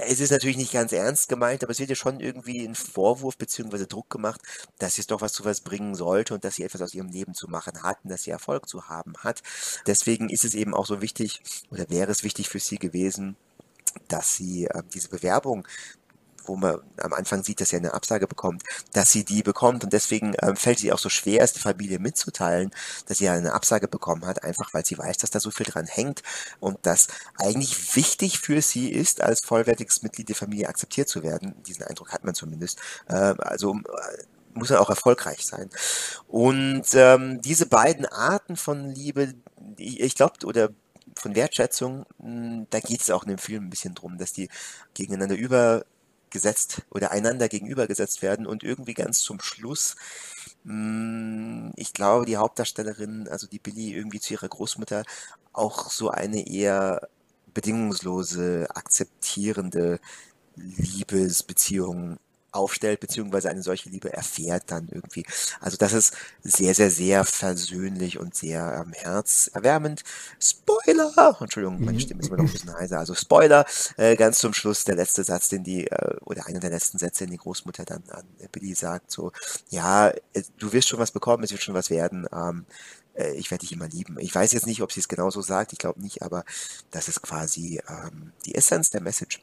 [0.00, 3.36] es ist natürlich nicht ganz ernst gemeint, aber es wird ja schon irgendwie ein Vorwurf
[3.36, 3.86] bzw.
[3.86, 4.40] Druck gemacht,
[4.78, 7.08] dass sie es doch was zu was bringen sollte und dass sie etwas aus ihrem
[7.08, 9.42] Leben zu machen hat und dass sie Erfolg zu haben hat.
[9.86, 13.36] Deswegen ist es eben auch so wichtig oder wäre es wichtig für sie gewesen,
[14.06, 15.66] dass sie äh, diese Bewerbung
[16.48, 19.92] wo man am Anfang sieht, dass sie eine Absage bekommt, dass sie die bekommt und
[19.92, 22.70] deswegen ähm, fällt sie auch so schwer, es der Familie mitzuteilen,
[23.06, 25.86] dass sie eine Absage bekommen hat, einfach weil sie weiß, dass da so viel dran
[25.86, 26.22] hängt
[26.60, 31.54] und dass eigentlich wichtig für sie ist, als vollwertiges Mitglied der Familie akzeptiert zu werden.
[31.66, 32.78] Diesen Eindruck hat man zumindest.
[33.08, 34.22] Äh, also äh,
[34.54, 35.70] muss er auch erfolgreich sein.
[36.26, 39.34] Und ähm, diese beiden Arten von Liebe,
[39.76, 40.70] ich, ich glaube, oder
[41.14, 44.48] von Wertschätzung, hm, da geht es auch in dem Film ein bisschen drum, dass die
[44.94, 45.84] gegeneinander über
[46.30, 49.96] gesetzt oder einander gegenübergesetzt werden und irgendwie ganz zum Schluss,
[50.64, 55.04] mh, hm, ich glaube, die Hauptdarstellerin, also die Billy, irgendwie zu ihrer Großmutter
[55.52, 57.08] auch so eine eher
[57.54, 60.00] bedingungslose, akzeptierende
[60.56, 62.18] Liebesbeziehung
[62.52, 65.24] aufstellt, beziehungsweise eine solche Liebe erfährt dann irgendwie.
[65.60, 70.02] Also das ist sehr, sehr, sehr versöhnlich und sehr ähm, herzerwärmend.
[70.40, 71.36] Spoiler!
[71.40, 72.98] Entschuldigung, meine Stimme ist immer noch ein bisschen heiser.
[72.98, 76.70] Also Spoiler, äh, ganz zum Schluss der letzte Satz, den die, äh, oder einer der
[76.70, 79.32] letzten Sätze, den die Großmutter dann an Billy sagt, so,
[79.70, 82.64] ja, äh, du wirst schon was bekommen, es wird schon was werden, ähm,
[83.14, 84.18] äh, ich werde dich immer lieben.
[84.20, 86.44] Ich weiß jetzt nicht, ob sie es genauso sagt, ich glaube nicht, aber
[86.90, 89.40] das ist quasi ähm, die Essenz der Message.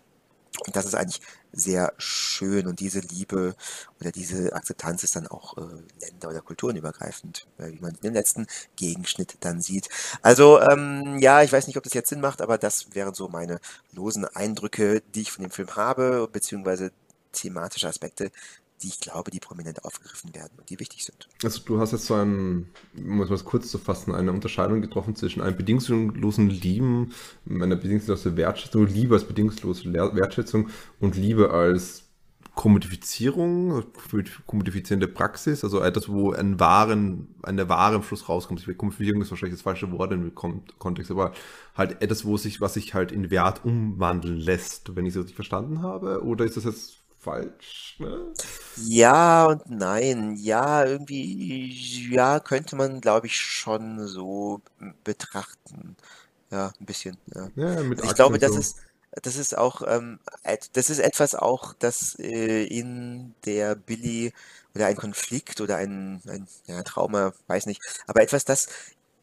[0.65, 3.55] Und das ist eigentlich sehr schön und diese Liebe
[3.99, 5.61] oder diese Akzeptanz ist dann auch äh,
[6.01, 9.89] länder- oder kulturenübergreifend, äh, wie man den letzten Gegenschnitt dann sieht.
[10.21, 13.27] Also ähm, ja, ich weiß nicht, ob das jetzt Sinn macht, aber das wären so
[13.29, 13.59] meine
[13.91, 16.91] losen Eindrücke, die ich von dem Film habe, beziehungsweise
[17.31, 18.31] thematische Aspekte,
[18.81, 21.27] die ich glaube, die prominent aufgegriffen werden und die wichtig sind.
[21.43, 25.41] Also du hast jetzt so ein, um es kurz zu fassen, eine Unterscheidung getroffen zwischen
[25.41, 27.13] einem bedingungslosen Lieben,
[27.49, 32.03] einer bedingungslosen Wertschätzung, Liebe als bedingungslose Wertschätzung und Liebe als
[32.55, 33.83] Kommodifizierung,
[34.45, 38.65] kommodifizierende Praxis, also etwas, wo ein wahren, eine wahre Fluss rauskommt.
[38.77, 41.33] Kommodifizierung ist wahrscheinlich das falsche Wort im Kontext, aber
[41.75, 45.35] halt etwas, wo sich, was sich halt in Wert umwandeln lässt, wenn ich es richtig
[45.35, 48.35] verstanden habe, oder ist das jetzt falsch, ne?
[48.75, 50.35] Ja und nein.
[50.37, 54.61] Ja, irgendwie, ja, könnte man, glaube ich, schon so
[55.03, 55.95] betrachten.
[56.51, 57.49] Ja, ein bisschen, ja.
[57.55, 58.59] Ja, mit Ich glaube, das so.
[58.59, 58.77] ist,
[59.23, 60.19] das ist auch, ähm,
[60.73, 64.33] das ist etwas auch, das äh, in der Billy
[64.75, 68.67] oder ein Konflikt oder ein, ein ja, Trauma, weiß nicht, aber etwas, das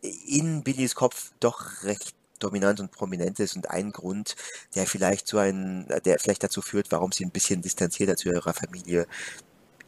[0.03, 4.37] in Billys Kopf doch recht dominant und prominent ist und ein Grund,
[4.75, 8.55] der vielleicht so ein, der vielleicht dazu führt, warum sie ein bisschen distanzierter zu ihrer
[8.55, 9.07] Familie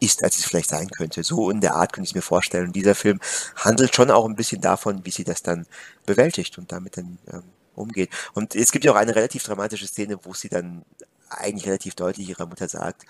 [0.01, 1.23] ist, als es vielleicht sein könnte.
[1.23, 2.67] So in der Art könnte ich es mir vorstellen.
[2.67, 3.21] Und dieser Film
[3.57, 5.67] handelt schon auch ein bisschen davon, wie sie das dann
[6.07, 7.43] bewältigt und damit dann ähm,
[7.75, 8.11] umgeht.
[8.35, 10.85] Und es gibt ja auch eine relativ dramatische Szene, wo sie dann
[11.29, 13.05] eigentlich relativ deutlich ihrer Mutter sagt,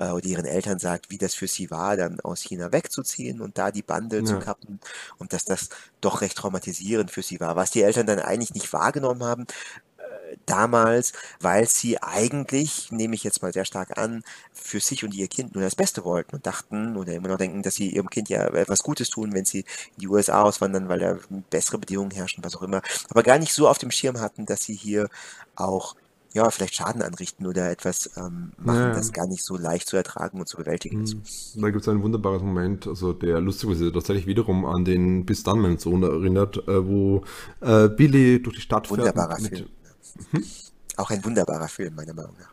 [0.00, 3.58] äh, oder ihren Eltern sagt, wie das für sie war, dann aus China wegzuziehen und
[3.58, 4.38] da die Bande zu Ja.
[4.38, 4.80] kappen
[5.18, 5.70] und dass das
[6.02, 9.46] doch recht traumatisierend für sie war, was die Eltern dann eigentlich nicht wahrgenommen haben,
[10.46, 15.28] damals, weil sie eigentlich, nehme ich jetzt mal sehr stark an, für sich und ihr
[15.28, 18.28] Kind nur das Beste wollten und dachten oder immer noch denken, dass sie ihrem Kind
[18.28, 21.18] ja etwas Gutes tun, wenn sie in die USA auswandern, weil da
[21.50, 24.62] bessere Bedingungen herrschen, was auch immer, aber gar nicht so auf dem Schirm hatten, dass
[24.62, 25.08] sie hier
[25.56, 25.94] auch
[26.32, 28.94] ja, vielleicht Schaden anrichten oder etwas ähm, machen, Ja.
[28.94, 31.56] das gar nicht so leicht zu ertragen und zu bewältigen ist.
[31.56, 31.62] Mhm.
[31.62, 35.58] Da gibt es ein wunderbares Moment, also der lustigerweise tatsächlich wiederum an den Bis dann
[35.58, 37.24] mein Sohn erinnert, äh, wo
[37.60, 39.00] äh, Billy durch die Stadt fährt.
[39.00, 39.68] Wunderbarer mit, Film.
[40.96, 42.52] Auch ein wunderbarer Film, meiner Meinung nach.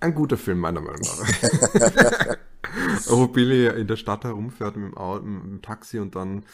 [0.00, 2.36] Ein guter Film, meiner Meinung nach.
[3.06, 6.44] Wo Billy in der Stadt herumfährt mit dem, Auto, mit dem Taxi und dann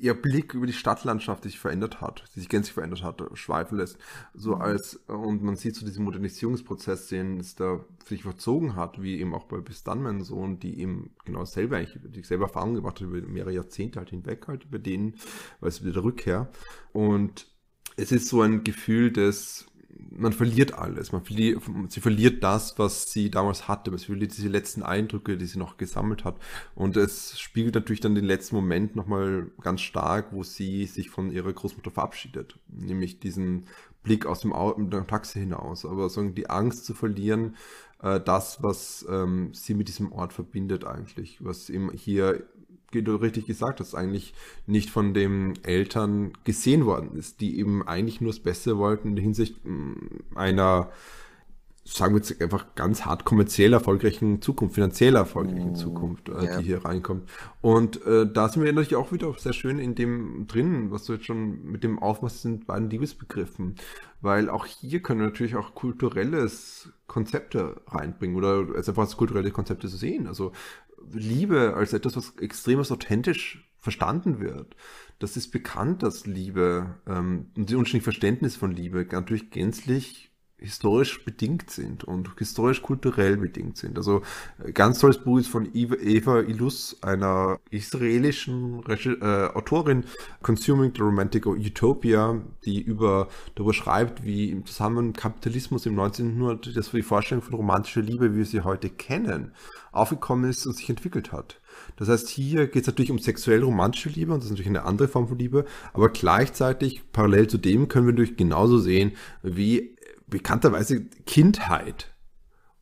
[0.00, 3.78] ihr Blick über die Stadtlandschaft, die sich verändert hat, die sich gänzlich verändert hat, schweifen
[3.78, 3.98] lässt.
[4.34, 9.20] So als, und man sieht so diesen Modernisierungsprozess, den es da sich verzogen hat, wie
[9.20, 12.74] eben auch bei Bis dann mein Sohn, die eben genau dasselbe eigentlich, die selber Erfahrung
[12.74, 15.14] gemacht hat über mehrere Jahrzehnte halt hinweg halt, über denen,
[15.60, 16.50] weil es wieder der Rückkehr.
[16.92, 17.46] Und
[17.96, 19.66] es ist so ein Gefühl des,
[20.10, 21.12] man verliert alles.
[21.12, 23.96] Man verliert, sie verliert das, was sie damals hatte.
[23.96, 26.36] Sie verliert diese letzten Eindrücke, die sie noch gesammelt hat.
[26.74, 31.30] Und es spiegelt natürlich dann den letzten Moment nochmal ganz stark, wo sie sich von
[31.30, 32.58] ihrer Großmutter verabschiedet.
[32.68, 33.66] Nämlich diesen
[34.02, 35.84] Blick aus dem, Au dem Taxi hinaus.
[35.84, 37.56] Aber so die Angst zu verlieren,
[38.02, 41.44] äh, das, was ähm, sie mit diesem Ort verbindet eigentlich.
[41.44, 42.44] Was eben hier
[42.92, 44.34] du richtig gesagt hast, eigentlich
[44.66, 49.16] nicht von den Eltern gesehen worden ist, die eben eigentlich nur das Beste wollten in
[49.16, 49.96] Hinsicht mh,
[50.34, 50.90] einer,
[51.90, 56.58] sagen wir jetzt einfach ganz hart kommerziell erfolgreichen Zukunft, finanziell erfolgreichen Zukunft, äh, ja.
[56.58, 57.28] die hier reinkommt.
[57.60, 61.14] Und äh, da sind wir natürlich auch wieder sehr schön in dem drin, was du
[61.14, 63.76] jetzt schon mit dem Aufmaß sind beiden Liebesbegriffen,
[64.20, 69.50] weil auch hier können wir natürlich auch kulturelles Konzepte reinbringen oder als einfach als kulturelle
[69.50, 70.26] Konzepte zu sehen.
[70.26, 70.52] Also
[71.12, 74.76] Liebe als etwas, was extrem authentisch verstanden wird.
[75.18, 80.27] Das ist bekannt, dass Liebe ähm, und die unterschiedlichen Verständnis von Liebe natürlich gänzlich
[80.58, 83.96] historisch bedingt sind und historisch-kulturell bedingt sind.
[83.96, 84.22] Also
[84.64, 90.04] äh, ganz tolles Buch ist von Eva, Ilus, einer israelischen äh, Autorin,
[90.42, 96.40] Consuming the Romantic Utopia, die über darüber schreibt, wie im Zusammenhang mit Kapitalismus im 19.
[96.40, 99.52] Jahrhundert das für die Vorstellung von romantischer Liebe, wie wir sie heute kennen,
[99.92, 101.60] aufgekommen ist und sich entwickelt hat.
[101.96, 104.84] Das heißt, hier geht es natürlich um sexuell romantische Liebe und das ist natürlich eine
[104.84, 109.96] andere Form von Liebe, aber gleichzeitig parallel zu dem können wir natürlich genauso sehen, wie
[110.28, 112.14] bekannterweise Kindheit.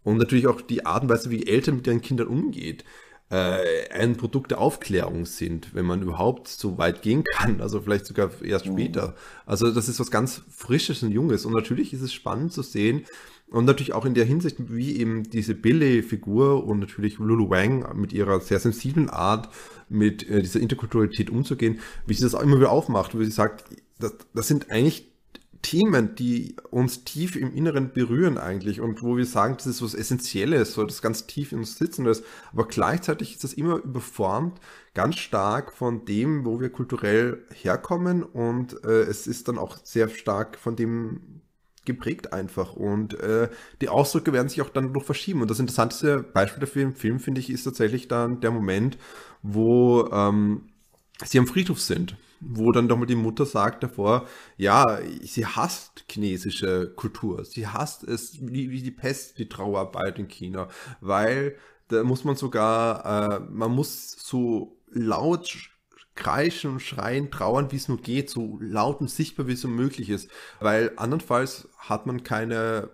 [0.02, 2.84] Und natürlich auch die Art und Weise, wie Eltern mit ihren Kindern umgeht,
[3.28, 8.06] äh, ein Produkt der Aufklärung sind, wenn man überhaupt so weit gehen kann, also vielleicht
[8.06, 9.16] sogar erst später.
[9.46, 11.44] Also das ist was ganz Frisches und Junges.
[11.44, 13.04] Und natürlich ist es spannend zu sehen
[13.48, 18.12] und natürlich auch in der Hinsicht, wie eben diese Billy-Figur und natürlich Lulu Wang mit
[18.12, 19.48] ihrer sehr sensiblen Art
[19.88, 23.64] mit äh, dieser Interkulturalität umzugehen, wie sie das auch immer wieder aufmacht, wie sie sagt,
[23.98, 25.10] das, das sind eigentlich
[25.62, 29.94] Themen, die uns tief im Inneren berühren eigentlich und wo wir sagen, das ist was
[29.94, 34.60] Essentielles, so das ganz tief in uns sitzen ist, aber gleichzeitig ist das immer überformt
[34.94, 40.08] ganz stark von dem, wo wir kulturell herkommen und äh, es ist dann auch sehr
[40.08, 41.42] stark von dem
[41.86, 43.48] geprägt einfach und äh,
[43.80, 45.40] die Ausdrücke werden sich auch dann noch verschieben.
[45.40, 48.98] Und das interessanteste Beispiel dafür im Film, finde ich, ist tatsächlich dann der Moment,
[49.42, 50.68] wo ähm,
[51.24, 56.04] sie am Friedhof sind, wo dann doch mal die Mutter sagt davor, ja, sie hasst
[56.10, 60.68] chinesische Kultur, sie hasst es wie, wie die Pest, die Trauerarbeit in China,
[61.00, 61.56] weil
[61.88, 65.70] da muss man sogar, äh, man muss so laut
[66.14, 69.68] kreischen und schreien, trauern, wie es nur geht, so laut und sichtbar, wie es so
[69.68, 72.90] möglich ist, weil andernfalls hat man keine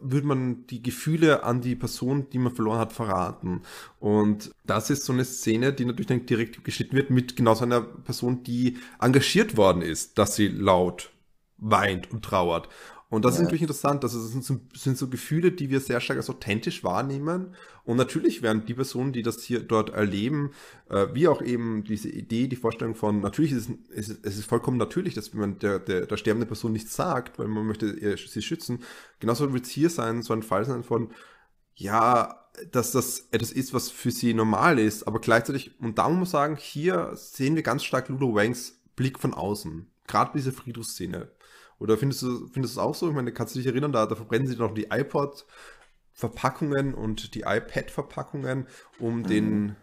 [0.00, 3.62] würde man die Gefühle an die Person, die man verloren hat, verraten.
[3.98, 7.64] Und das ist so eine Szene, die natürlich dann direkt geschnitten wird mit genau so
[7.64, 11.10] einer Person, die engagiert worden ist, dass sie laut
[11.58, 12.68] weint und trauert.
[13.10, 13.40] Und das ja.
[13.40, 14.02] ist natürlich interessant.
[14.02, 17.54] Also das sind so, sind so, Gefühle, die wir sehr stark als authentisch wahrnehmen.
[17.84, 20.50] Und natürlich werden die Personen, die das hier dort erleben,
[20.88, 24.46] äh, wie auch eben diese Idee, die Vorstellung von, natürlich ist es, ist, es ist
[24.46, 28.42] vollkommen natürlich, dass man der, der, der sterbenden Person nichts sagt, weil man möchte sie
[28.42, 28.80] schützen.
[29.20, 31.10] Genauso wird es hier sein, so ein Fall sein von,
[31.74, 32.40] ja,
[32.70, 36.26] dass das etwas ist, was für sie normal ist, aber gleichzeitig, und da muss man
[36.26, 39.90] sagen, hier sehen wir ganz stark Ludo Wangs Blick von außen.
[40.06, 41.28] Gerade diese Friedhofsszene.
[41.78, 43.08] Oder findest du, findest du es auch so?
[43.08, 47.40] Ich meine, kannst du dich erinnern, da, da verbrennen sie noch die iPod-Verpackungen und die
[47.40, 48.66] iPad-Verpackungen,
[48.98, 49.26] um mhm.
[49.26, 49.76] den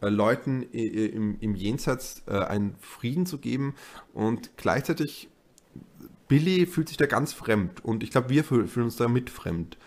[0.00, 3.74] äh, Leuten im, im Jenseits äh, einen Frieden zu geben.
[4.12, 5.28] Und gleichzeitig,
[6.26, 7.84] Billy fühlt sich da ganz fremd.
[7.84, 9.78] Und ich glaube, wir fühlen uns da mit fremd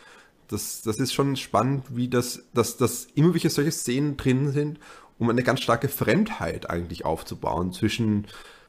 [0.52, 4.80] das, das ist schon spannend, wie das, dass, dass immer welche solche Szenen drin sind,
[5.18, 8.28] um eine ganz starke Fremdheit eigentlich aufzubauen zwischen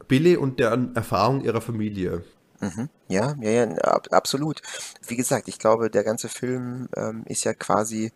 [0.08, 2.24] Billy und der Erfahrung ihrer Familie.
[2.62, 2.88] Mhm.
[3.08, 4.62] Ja, ja, ja, ab, absolut.
[5.06, 8.12] Wie gesagt, ich glaube, der ganze Film ähm, ist ja quasi,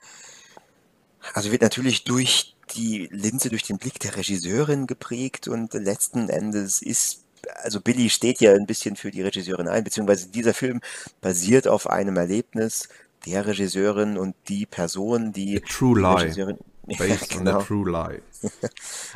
[1.34, 6.80] also wird natürlich durch die Linse, durch den Blick der Regisseurin geprägt und letzten Endes
[6.80, 7.22] ist
[7.62, 10.80] also Billy steht ja ein bisschen für die Regisseurin ein, beziehungsweise dieser Film
[11.20, 12.88] basiert auf einem Erlebnis
[13.24, 15.56] der Regisseurin und die Person, die.
[15.62, 16.22] A true Lie.
[16.22, 17.50] Regisseurin, Based ja, genau.
[17.50, 18.22] on a True Lie.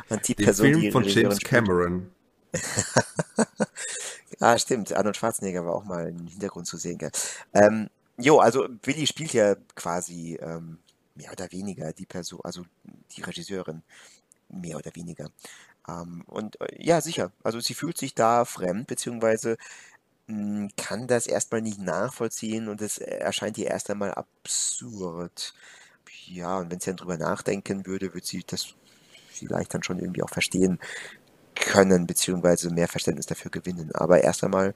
[0.09, 2.11] und die Den Person, Film die von James Cameron.
[4.41, 4.93] ah, stimmt.
[4.93, 6.97] Arnold Schwarzenegger war auch mal im Hintergrund zu sehen.
[6.97, 7.11] Gell?
[7.53, 10.79] Ähm, jo, also Willi spielt ja quasi ähm,
[11.15, 12.63] mehr oder weniger die Person, also
[13.15, 13.83] die Regisseurin
[14.49, 15.29] mehr oder weniger.
[15.87, 17.31] Ähm, und äh, ja, sicher.
[17.43, 19.57] Also sie fühlt sich da fremd, beziehungsweise
[20.27, 25.53] hm, kann das erstmal nicht nachvollziehen und es erscheint ihr erst einmal absurd.
[26.27, 28.75] Ja, und wenn sie dann drüber nachdenken würde, würde sie das
[29.31, 30.79] vielleicht dann schon irgendwie auch verstehen
[31.61, 33.91] können, beziehungsweise mehr Verständnis dafür gewinnen.
[33.93, 34.75] Aber erst einmal,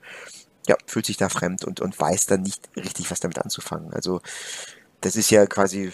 [0.67, 3.93] ja, fühlt sich da fremd und, und weiß dann nicht richtig, was damit anzufangen.
[3.93, 4.21] Also,
[5.01, 5.91] das ist ja quasi,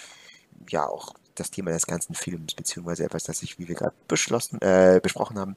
[0.70, 4.62] ja, auch das Thema des ganzen Films, beziehungsweise etwas, das sich, wie wir gerade beschlossen,
[4.62, 5.56] äh, besprochen haben,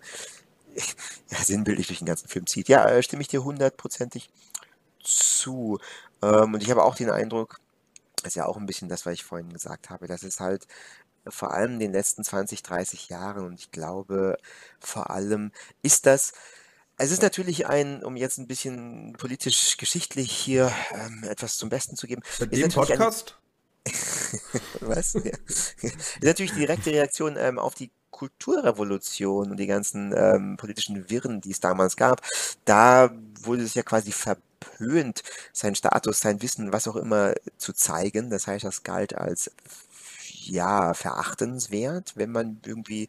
[1.30, 2.68] ja, sinnbildlich durch den ganzen Film zieht.
[2.68, 4.30] Ja, äh, stimme ich dir hundertprozentig
[5.02, 5.78] zu.
[6.22, 7.60] Ähm, und ich habe auch den Eindruck,
[8.16, 10.66] das ist ja auch ein bisschen das, was ich vorhin gesagt habe, dass es halt
[11.28, 14.37] vor allem in den letzten 20, 30 Jahren und ich glaube,
[14.80, 16.32] vor allem ist das,
[16.96, 22.06] es ist natürlich ein, um jetzt ein bisschen politisch-geschichtlich hier ähm, etwas zum Besten zu
[22.06, 22.22] geben.
[22.38, 23.37] Bei dem Podcast?
[24.80, 25.14] Was?
[25.14, 25.20] Ja.
[25.46, 31.40] ist natürlich die direkte Reaktion ähm, auf die Kulturrevolution und die ganzen ähm, politischen Wirren,
[31.40, 32.22] die es damals gab,
[32.64, 33.10] da
[33.42, 38.30] wurde es ja quasi verpönt, seinen Status, sein Wissen, was auch immer zu zeigen.
[38.30, 39.50] Das heißt, das galt als
[40.48, 43.09] ja, verachtenswert, wenn man irgendwie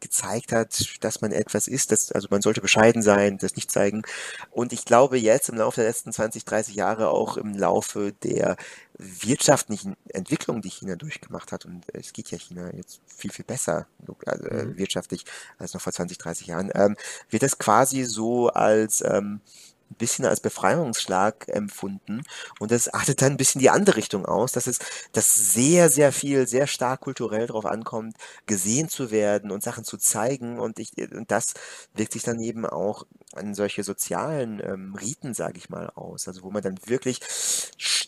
[0.00, 1.92] gezeigt hat, dass man etwas ist.
[1.92, 4.02] Das, also man sollte bescheiden sein, das nicht zeigen.
[4.50, 8.56] Und ich glaube jetzt im Laufe der letzten 20, 30 Jahre auch im Laufe der
[8.98, 13.86] wirtschaftlichen Entwicklung, die China durchgemacht hat, und es geht ja China jetzt viel, viel besser
[14.24, 14.78] also, mhm.
[14.78, 15.24] wirtschaftlich
[15.58, 16.96] als noch vor 20, 30 Jahren, ähm,
[17.30, 19.40] wird das quasi so als ähm,
[19.90, 22.22] ein bisschen als Befreiungsschlag empfunden.
[22.58, 24.78] Und das artet dann ein bisschen die andere Richtung aus, dass es
[25.12, 29.96] dass sehr, sehr viel, sehr stark kulturell darauf ankommt, gesehen zu werden und Sachen zu
[29.96, 30.58] zeigen.
[30.58, 31.54] Und, ich, und das
[31.94, 36.26] wirkt sich dann eben auch an solche sozialen ähm, Riten, sage ich mal, aus.
[36.28, 37.20] Also wo man dann wirklich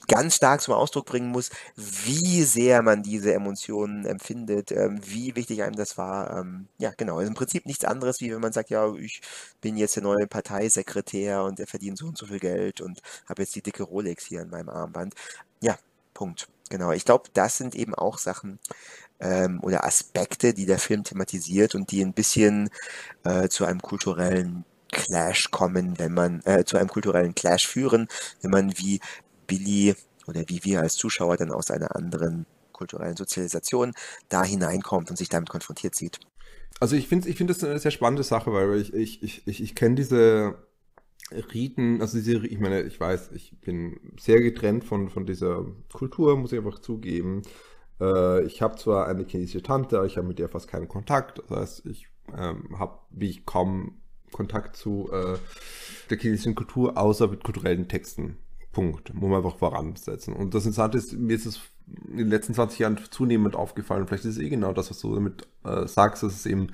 [0.08, 5.62] ganz stark zum Ausdruck bringen muss, wie sehr man diese Emotionen empfindet, ähm, wie wichtig
[5.62, 6.38] einem das war.
[6.38, 7.18] Ähm, ja, genau.
[7.18, 9.20] Also im Prinzip nichts anderes, wie wenn man sagt, ja, ich
[9.60, 13.42] bin jetzt der neue Parteisekretär und der verdient so und so viel Geld und habe
[13.42, 15.14] jetzt die dicke Rolex hier in meinem Armband.
[15.60, 15.78] Ja,
[16.14, 16.48] Punkt.
[16.70, 16.92] Genau.
[16.92, 18.58] Ich glaube, das sind eben auch Sachen,
[19.20, 22.70] ähm, oder Aspekte, die der Film thematisiert und die ein bisschen
[23.24, 28.08] äh, zu einem kulturellen Clash kommen, wenn man äh, zu einem kulturellen Clash führen,
[28.42, 29.00] wenn man wie
[29.46, 29.94] Billy
[30.26, 33.92] oder wie wir als Zuschauer dann aus einer anderen kulturellen Sozialisation
[34.28, 36.20] da hineinkommt und sich damit konfrontiert sieht.
[36.80, 39.74] Also ich finde ich finde das eine sehr spannende Sache, weil ich, ich, ich, ich
[39.74, 40.56] kenne diese
[41.30, 46.36] Riten, also diese, ich meine, ich weiß, ich bin sehr getrennt von, von dieser Kultur,
[46.36, 47.42] muss ich einfach zugeben.
[48.00, 51.42] Äh, ich habe zwar eine chinesische Tante, aber ich habe mit der fast keinen Kontakt.
[51.48, 53.98] Das heißt, ich ähm, habe, wie ich kaum
[54.32, 55.38] Kontakt zu äh,
[56.10, 58.38] der chinesischen Kultur, außer mit kulturellen Texten.
[58.72, 59.12] Punkt.
[59.14, 60.34] Muss man einfach voransetzen.
[60.34, 61.60] Und das Interessante ist, mir ist es
[62.06, 64.06] in den letzten 20 Jahren zunehmend aufgefallen.
[64.06, 66.68] Vielleicht ist es eh genau das, was du damit äh, sagst, dass es eben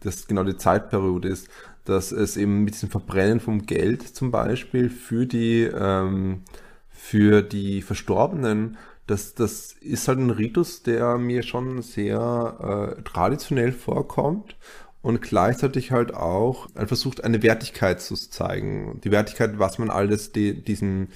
[0.00, 1.48] das genau die Zeitperiode ist,
[1.84, 6.42] dass es eben mit diesem Verbrennen vom Geld zum Beispiel für die, ähm,
[6.88, 8.76] für die Verstorbenen,
[9.06, 14.56] das, das ist halt ein Ritus, der mir schon sehr äh, traditionell vorkommt
[15.02, 19.00] und gleichzeitig halt auch versucht, eine Wertigkeit zu zeigen.
[19.02, 21.08] Die Wertigkeit, was man alles die, diesen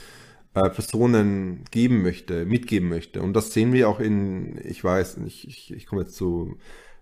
[0.55, 3.23] äh, Personen geben möchte, mitgeben möchte.
[3.23, 6.57] Und das sehen wir auch in, ich weiß, ich, ich, ich komme jetzt zu,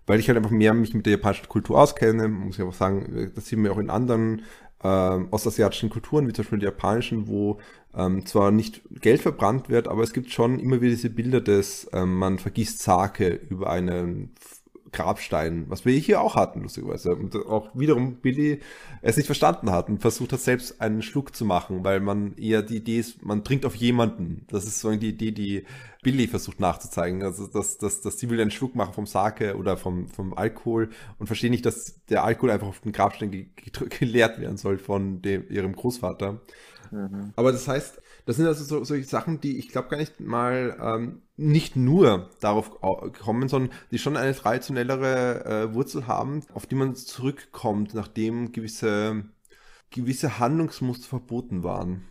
[0.05, 3.31] weil ich halt einfach mehr mich mit der japanischen Kultur auskenne, muss ich einfach sagen,
[3.35, 4.43] das sehen wir auch in anderen
[4.83, 4.87] äh,
[5.31, 7.59] ostasiatischen Kulturen, wie zum Beispiel der japanischen, wo
[7.95, 11.89] ähm, zwar nicht Geld verbrannt wird, aber es gibt schon immer wieder diese Bilder des,
[11.93, 14.33] ähm, man vergießt Sake über einen
[14.91, 17.15] Grabstein, was wir hier auch hatten, lustigerweise.
[17.15, 18.59] Und auch wiederum Billy
[19.01, 22.61] es nicht verstanden hat und versucht hat, selbst einen Schluck zu machen, weil man eher
[22.61, 24.45] die Idee ist, man trinkt auf jemanden.
[24.49, 25.65] Das ist so die Idee, die
[26.03, 27.23] Billy versucht nachzuzeigen.
[27.23, 30.89] Also, dass, dass, dass die will einen Schluck machen vom Sake oder vom, vom Alkohol
[31.17, 33.47] und verstehe nicht, dass der Alkohol einfach auf den Grabstein ge
[33.89, 36.41] geleert werden soll von dem, ihrem Großvater.
[36.91, 37.33] Mhm.
[37.35, 40.77] Aber das heißt, das sind also so, solche Sachen, die ich glaube gar nicht mal
[40.81, 46.75] ähm, nicht nur darauf kommen, sondern die schon eine traditionellere äh, Wurzel haben, auf die
[46.75, 49.25] man zurückkommt, nachdem gewisse
[49.95, 52.03] gewisse Handlungsmuster verboten waren,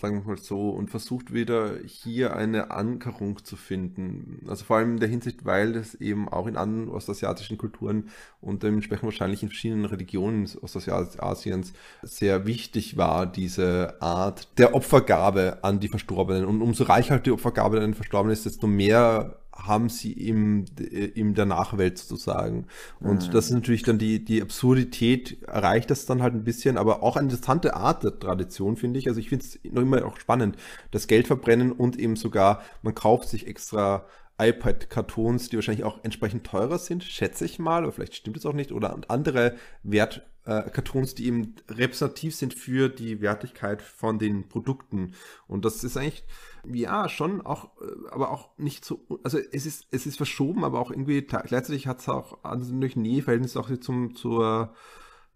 [0.00, 4.46] sagen wir mal so, und versucht wieder hier eine Ankerung zu finden.
[4.46, 8.62] Also vor allem in der Hinsicht, weil das eben auch in anderen ostasiatischen Kulturen und
[8.62, 11.72] dementsprechend wahrscheinlich in verschiedenen Religionen Ostasiens
[12.02, 16.44] sehr wichtig war, diese Art der Opfergabe an die Verstorbenen.
[16.44, 21.34] Und umso reicher die Opfergabe an den Verstorbenen ist, desto mehr haben sie im, in
[21.34, 22.66] der Nachwelt sozusagen.
[23.00, 23.32] Und mhm.
[23.32, 27.16] das ist natürlich dann die, die Absurdität erreicht das dann halt ein bisschen, aber auch
[27.16, 29.08] eine interessante Art der Tradition, finde ich.
[29.08, 30.56] Also ich finde es noch immer auch spannend,
[30.90, 34.06] das Geld verbrennen und eben sogar, man kauft sich extra
[34.38, 38.54] iPad-Kartons, die wahrscheinlich auch entsprechend teurer sind, schätze ich mal, aber vielleicht stimmt es auch
[38.54, 44.48] nicht, oder andere Wert, äh, Cartoons, die eben repräsentativ sind für die Wertigkeit von den
[44.48, 45.14] Produkten.
[45.46, 46.24] Und das ist eigentlich,
[46.64, 50.80] ja, schon auch, äh, aber auch nicht so, also es ist, es ist verschoben, aber
[50.80, 54.74] auch irgendwie gleichzeitig hat es auch durch Näheverhältnis auch zum, zur,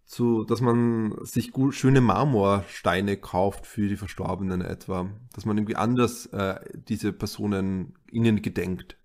[0.05, 5.09] zu, dass man sich gut, schöne Marmorsteine kauft für die Verstorbenen etwa.
[5.33, 8.97] Dass man irgendwie anders äh, diese Personen ihnen gedenkt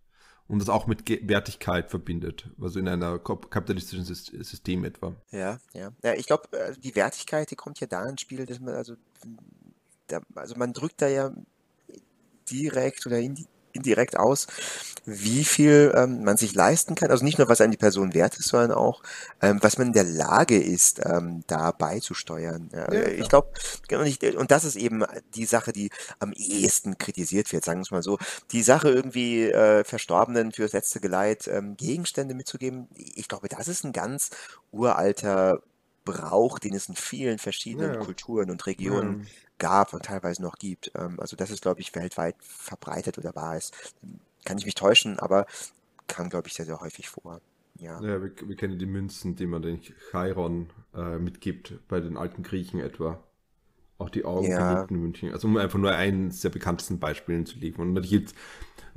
[0.48, 5.14] und das auch mit Ge Wertigkeit verbindet, also in einer kapitalistischen System etwa.
[5.30, 5.92] Ja, ja.
[6.02, 8.94] Ja, ich glaube, äh, die Wertigkeit, die kommt ja da ins Spiel, dass man also,
[10.08, 11.32] da, also man drückt da ja
[12.50, 13.18] direkt oder
[13.72, 14.46] indirekt aus,
[15.04, 17.10] wie viel ähm, man sich leisten kann.
[17.10, 19.02] Also nicht nur, was einem die Person wert ist, sondern auch,
[19.40, 22.70] ähm, was man in der Lage ist, ähm, da beizusteuern.
[22.72, 23.52] Ja, ja, ich glaube,
[23.88, 24.04] genau
[24.38, 25.04] und das ist eben
[25.34, 28.18] die Sache, die am ehesten kritisiert wird, sagen wir es mal so.
[28.52, 33.84] Die Sache irgendwie äh, Verstorbenen fürs letzte Geleit ähm, Gegenstände mitzugeben, ich glaube, das ist
[33.84, 34.30] ein ganz
[34.70, 35.62] uralter
[36.04, 38.00] Brauch, den es in vielen verschiedenen ja.
[38.00, 39.28] Kulturen und Regionen
[39.58, 40.92] gab und teilweise noch gibt.
[40.94, 43.70] Ähm, also das ist, glaube ich, weltweit verbreitet oder war es.
[44.44, 45.46] Kann ich mich täuschen, aber
[46.08, 47.40] kam, glaube ich, sehr, sehr häufig vor.
[47.78, 49.80] Ja, ja wir, wir kennen die Münzen, die man den
[50.10, 53.22] Chiron äh, mitgibt, bei den alten Griechen etwa.
[53.98, 54.82] Auch die Augen ja.
[54.82, 55.32] in München.
[55.32, 57.88] Also um einfach nur eines der bekanntesten Beispielen zu liefern.
[57.88, 58.34] Und natürlich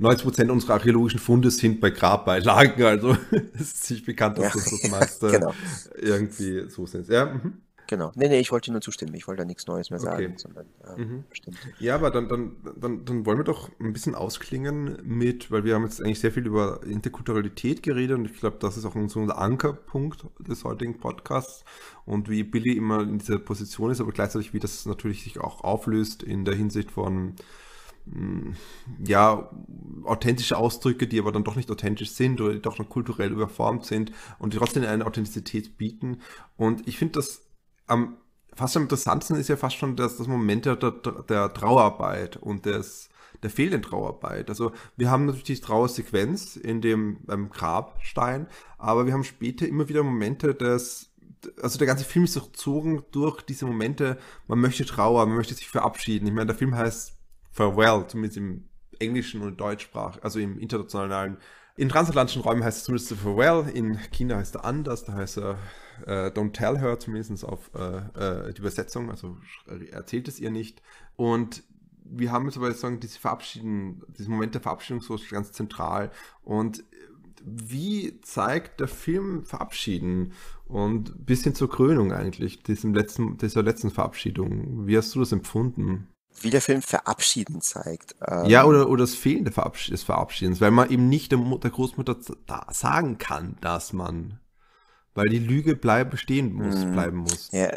[0.00, 3.16] 90% unserer archäologischen Funde sind bei Grabbeilagen, also
[3.54, 4.60] es ist nicht bekannt, dass ja.
[4.60, 5.54] das das meiste genau.
[5.94, 7.08] irgendwie so sind.
[7.08, 7.62] Ja, mhm.
[7.88, 8.12] Genau.
[8.14, 9.14] Nee, nee, ich wollte nur zustimmen.
[9.14, 10.34] Ich wollte da nichts Neues mehr sagen, okay.
[10.36, 11.24] sondern äh, mhm.
[11.28, 11.56] bestimmt.
[11.78, 15.74] Ja, aber dann, dann, dann, dann wollen wir doch ein bisschen ausklingen mit, weil wir
[15.74, 19.38] haben jetzt eigentlich sehr viel über Interkulturalität geredet und ich glaube, das ist auch unser
[19.38, 21.64] Ankerpunkt des heutigen Podcasts
[22.04, 25.62] und wie Billy immer in dieser Position ist, aber gleichzeitig wie das natürlich sich auch
[25.62, 27.34] auflöst in der Hinsicht von
[28.06, 28.52] mm,
[29.04, 29.50] ja,
[30.04, 33.84] authentische Ausdrücke, die aber dann doch nicht authentisch sind oder die doch noch kulturell überformt
[33.84, 36.20] sind und die trotzdem eine Authentizität bieten.
[36.56, 37.45] Und ich finde das
[37.86, 38.16] am
[38.54, 43.10] fast am interessantesten ist ja fast schon das, das Moment der, der Trauerarbeit und des,
[43.42, 44.48] der fehlenden Trauerarbeit.
[44.48, 48.46] Also wir haben natürlich die Trauersequenz in dem beim Grabstein,
[48.78, 51.12] aber wir haben später immer wieder Momente des
[51.62, 54.18] also der ganze Film ist durchzogen durch diese Momente,
[54.48, 56.26] man möchte Trauer, man möchte sich verabschieden.
[56.26, 57.16] Ich meine, der Film heißt
[57.52, 58.68] Farewell, zumindest im
[58.98, 61.36] englischen und Deutschsprach, also im internationalen.
[61.78, 65.58] In transatlantischen Räumen heißt es zumindest Farewell, in China heißt er anders, da heißt er
[66.06, 69.36] äh, Don't Tell Her, zumindest auf äh, äh, die Übersetzung, also
[69.90, 70.80] erzählt es ihr nicht.
[71.16, 71.64] Und
[72.02, 76.10] wir haben jetzt aber sagen, diese Verabschieden, diesen Moment der Verabschiedung so ganz zentral.
[76.44, 76.82] Und
[77.44, 80.32] wie zeigt der Film Verabschieden
[80.66, 84.86] und bis hin zur Krönung eigentlich, diesem letzten, dieser letzten Verabschiedung?
[84.86, 86.08] Wie hast du das empfunden?
[86.40, 88.14] Wie der Film Verabschieden zeigt.
[88.26, 92.16] Ähm ja, oder, oder das Fehlen des Verabschiedens, weil man eben nicht der, der Großmutter
[92.70, 94.38] sagen kann, dass man
[95.16, 96.92] weil die Lüge bleib, bestehen muss, mhm.
[96.92, 97.48] bleiben muss.
[97.50, 97.72] Ja,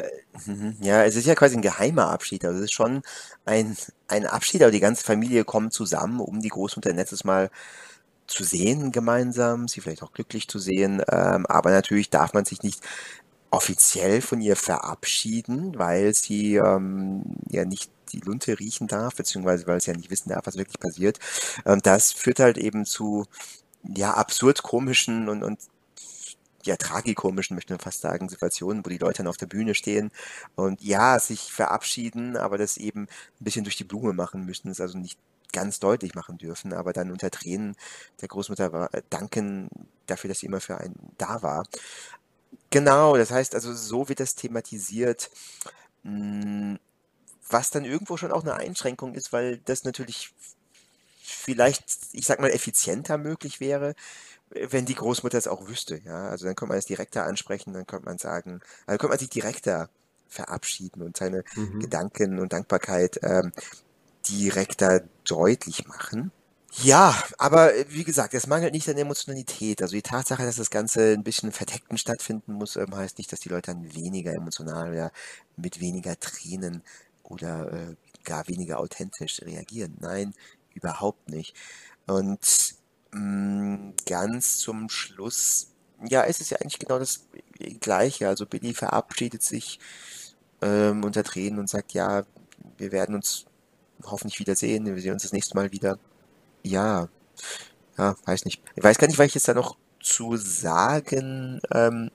[0.46, 0.76] mhm.
[0.80, 2.44] ja, es ist ja quasi ein geheimer Abschied.
[2.44, 3.02] Also es ist schon
[3.46, 3.76] ein,
[4.08, 7.50] ein Abschied, aber die ganze Familie kommt zusammen, um die Großmutter letztes Mal
[8.26, 11.02] zu sehen gemeinsam, sie vielleicht auch glücklich zu sehen.
[11.10, 12.82] Ähm, aber natürlich darf man sich nicht
[13.50, 19.78] offiziell von ihr verabschieden, weil sie ähm, ja nicht die Lunte riechen darf, beziehungsweise weil
[19.78, 21.18] es ja nicht wissen darf, was wirklich passiert.
[21.64, 23.26] Und das führt halt eben zu
[23.84, 25.60] ja absurd komischen und, und
[26.64, 30.10] ja, tragikomischen, möchte man fast sagen, Situationen, wo die Leute dann auf der Bühne stehen
[30.56, 34.80] und ja, sich verabschieden, aber das eben ein bisschen durch die Blume machen müssen, es
[34.80, 35.18] also nicht
[35.52, 37.76] ganz deutlich machen dürfen, aber dann unter Tränen
[38.20, 39.68] der Großmutter danken
[40.06, 41.64] dafür, dass sie immer für einen da war.
[42.70, 45.30] Genau, das heißt also, so wird das thematisiert,
[46.04, 46.78] hm,
[47.50, 50.32] was dann irgendwo schon auch eine Einschränkung ist, weil das natürlich
[51.22, 53.94] vielleicht, ich sag mal, effizienter möglich wäre,
[54.50, 56.28] wenn die Großmutter es auch wüsste, ja.
[56.28, 59.30] Also dann könnte man es direkter ansprechen, dann könnte man sagen, dann könnte man sich
[59.30, 59.88] direkter
[60.28, 61.80] verabschieden und seine mhm.
[61.80, 63.52] Gedanken und Dankbarkeit ähm,
[64.28, 66.32] direkter deutlich machen.
[66.82, 69.82] Ja, aber äh, wie gesagt, es mangelt nicht an Emotionalität.
[69.82, 73.40] Also die Tatsache, dass das Ganze ein bisschen verdeckten stattfinden muss, ähm, heißt nicht, dass
[73.40, 75.12] die Leute dann weniger emotional oder
[75.56, 76.82] mit weniger Tränen
[77.30, 79.96] oder äh, gar weniger authentisch reagieren.
[80.00, 80.34] Nein,
[80.74, 81.56] überhaupt nicht.
[82.06, 82.74] Und
[83.12, 85.68] mh, mm, ganz zum Schluss,
[86.08, 87.26] ja, es ist ja eigentlich genau das
[87.80, 88.28] Gleiche.
[88.28, 89.78] Also Billy verabschiedet sich
[90.60, 92.24] ähm, unter Tränen und sagt, ja,
[92.76, 93.46] wir werden uns
[94.04, 95.98] hoffentlich wiedersehen, wir sehen uns das nächste Mal wieder.
[96.62, 97.08] Ja,
[97.98, 98.62] ja, weiß nicht.
[98.76, 102.10] Ich weiß gar nicht, was ich jetzt da noch zu sagen ähm,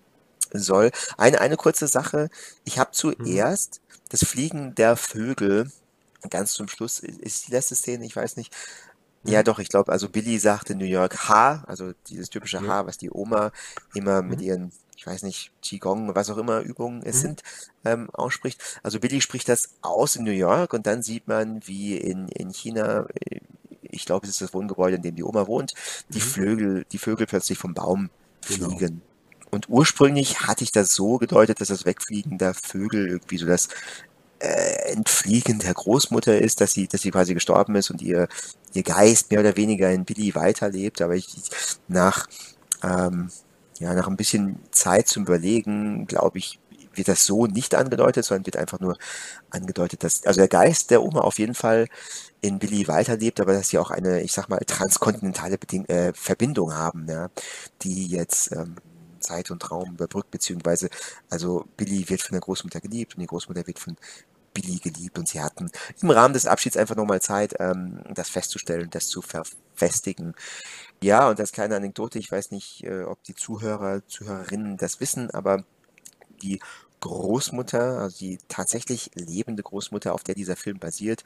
[0.60, 0.92] soll.
[1.18, 2.30] Eine, eine kurze Sache.
[2.64, 2.94] Ich habe mhm.
[2.94, 3.96] zuerst mhm.
[4.10, 5.72] das Fliegen der Vögel
[6.30, 8.56] ganz zum Schluss ist die letzte Szene, ich weiß nicht.
[9.24, 9.46] Ja, mhm.
[9.46, 12.68] doch, ich glaube, also Billy sagt in New York H, also dieses typische ja.
[12.68, 13.52] H, was die Oma
[13.94, 14.30] immer mhm.
[14.30, 17.22] mit ihren, ich weiß nicht, Qigong, was auch immer Übungen es mhm.
[17.22, 17.44] sind,
[17.86, 18.80] ähm, ausspricht.
[18.84, 22.52] Also Billy spricht das aus in New York und dann sieht man, wie in, in
[22.52, 23.40] China, äh,
[23.82, 25.74] ich glaube, es ist das Wohngebäude, in dem die Oma wohnt,
[26.10, 26.24] die mhm.
[26.24, 28.10] Vögel, die Vögel plötzlich vom Baum
[28.48, 28.78] genau.
[29.56, 33.70] Und ursprünglich hatte ich das so gedeutet, dass das Wegfliegen der Vögel irgendwie so das
[34.40, 38.28] äh, Entfliegen der Großmutter ist, dass sie, dass sie quasi gestorben ist und ihr,
[38.74, 41.02] ihr Geist mehr oder weniger in Billy weiterlebt.
[41.02, 41.28] Aber ich,
[41.88, 42.28] nach,
[42.84, 43.30] ähm,
[43.80, 46.60] ja, nach ein bisschen Zeit zum Überlegen, glaube ich,
[46.94, 48.98] wird das so nicht angedeutet, sondern wird einfach nur
[49.52, 51.88] angedeutet, dass, also der Geist der Oma auf jeden Fall
[52.42, 56.74] in Billy weiterlebt, aber dass sie auch eine, ich sag mal, transkontinentale Beding äh, Verbindung
[56.74, 57.30] haben, ja,
[57.82, 58.76] die jetzt ähm,
[59.26, 60.90] Zeit und Raum überbrückt, beziehungsweise,
[61.30, 63.98] also Billy wird von der Großmutter geliebt und die Großmutter wird von
[64.54, 65.70] Billy geliebt und sie hatten
[66.02, 70.34] im Rahmen des Abschieds einfach nochmal Zeit, ähm, das festzustellen, das zu verfestigen.
[71.04, 75.30] Ja, und als kleine Anekdote, ich weiß nicht, äh, ob die Zuhörer, Zuhörerinnen das wissen,
[75.32, 75.66] aber
[76.42, 76.62] die
[77.06, 81.24] Großmutter, also die tatsächlich lebende Großmutter, auf der dieser Film basiert,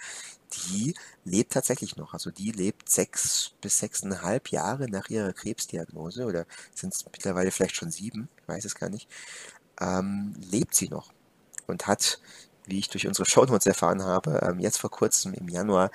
[0.53, 2.13] die lebt tatsächlich noch.
[2.13, 7.75] Also die lebt sechs bis sechseinhalb Jahre nach ihrer Krebsdiagnose oder sind es mittlerweile vielleicht
[7.77, 9.07] schon sieben, ich weiß es gar nicht,
[9.79, 11.13] ähm, lebt sie noch
[11.67, 12.19] und hat,
[12.65, 15.91] wie ich durch unsere Shownotes erfahren habe, ähm, jetzt vor kurzem im Januar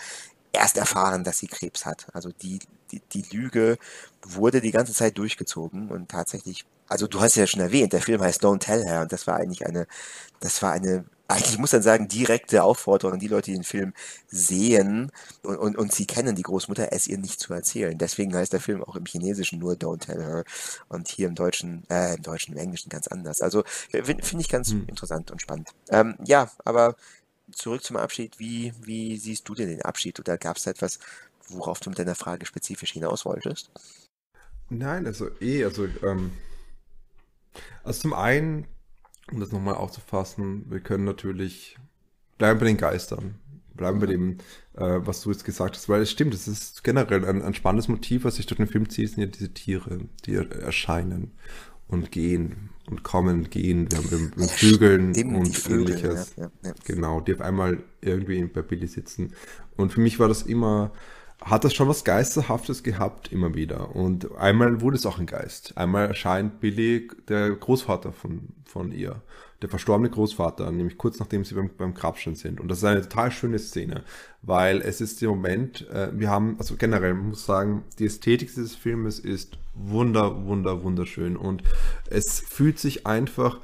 [0.53, 2.07] erst erfahren, dass sie Krebs hat.
[2.15, 2.61] Also die,
[2.91, 3.77] die, die Lüge
[4.23, 8.21] wurde die ganze Zeit durchgezogen und tatsächlich also du hast ja schon erwähnt, der Film
[8.21, 9.87] heißt Don't Tell Her und das war eigentlich eine,
[10.41, 13.95] das war eine, eigentlich muss man sagen, direkte Aufforderung an die Leute, die den Film
[14.27, 15.11] sehen
[15.43, 17.97] und, und, und sie kennen die Großmutter, es ihr nicht zu erzählen.
[17.97, 20.45] Deswegen heißt der Film auch im Chinesischen nur Don't Tell Her
[20.89, 23.41] und hier im Deutschen, äh, im Deutschen, im Englischen ganz anders.
[23.41, 24.87] Also finde find ich ganz hm.
[24.87, 25.71] interessant und spannend.
[25.89, 26.97] Ähm, ja, aber
[27.53, 28.39] zurück zum Abschied.
[28.39, 30.21] Wie, wie siehst du denn den Abschied?
[30.21, 30.99] Oder gab es etwas,
[31.49, 33.71] worauf du mit deiner Frage spezifisch hinaus wolltest?
[34.71, 36.33] Nein, also eh, also ähm,
[37.83, 38.67] also zum einen,
[39.33, 41.79] um das nochmal aufzufassen, wir können natürlich
[42.39, 43.37] bleiben bei den Geistern,
[43.75, 44.39] bleiben bei dem,
[44.75, 47.89] äh, was du jetzt gesagt hast, weil es stimmt, es ist generell ein, ein spannendes
[47.89, 51.33] Motiv, was sich durch den Film zieht, sind ja diese Tiere, die erscheinen
[51.87, 56.35] und gehen und kommen, gehen, wir haben mit Vögeln Stimmt, und Vögel, ähnliches.
[56.37, 56.75] Ja, ja, ja.
[56.85, 59.33] Genau, die auf einmal irgendwie bei Billy sitzen.
[59.77, 60.93] Und für mich war das immer
[61.41, 63.95] hat das schon was Geisterhaftes gehabt, immer wieder.
[63.95, 65.77] Und einmal wurde es auch ein Geist.
[65.77, 69.21] Einmal erscheint Billy, der Großvater von, von ihr,
[69.61, 72.61] der verstorbene Großvater, nämlich kurz nachdem sie beim, beim Grabstein sind.
[72.61, 74.05] Und das ist eine total schöne Szene,
[74.43, 78.75] weil es ist im Moment, äh, wir haben, also generell, muss sagen, die Ästhetik dieses
[78.75, 81.37] Filmes ist wunder, wunder, wunderschön.
[81.37, 81.63] Und
[82.09, 83.61] es fühlt sich einfach,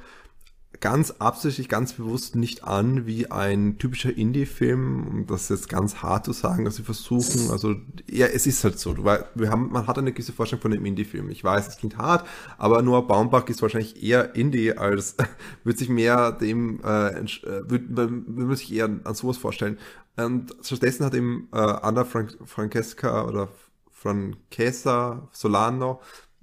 [0.81, 6.25] ganz absichtlich, ganz bewusst nicht an wie ein typischer Indie-Film, um das jetzt ganz hart
[6.25, 7.75] zu sagen, dass sie versuchen, also
[8.09, 10.83] ja, es ist halt so, weil wir haben, man hat eine gewisse Vorstellung von dem
[10.83, 11.29] Indie-Film.
[11.29, 12.27] Ich weiß, es klingt hart,
[12.57, 15.15] aber nur Baumbach ist wahrscheinlich eher Indie als
[15.63, 19.77] wird sich mehr dem, äh, äh würde man sich eher an sowas vorstellen.
[20.17, 23.49] Und stattdessen hat eben äh, Anna Frank Francesca oder
[23.91, 26.01] Francesa Solano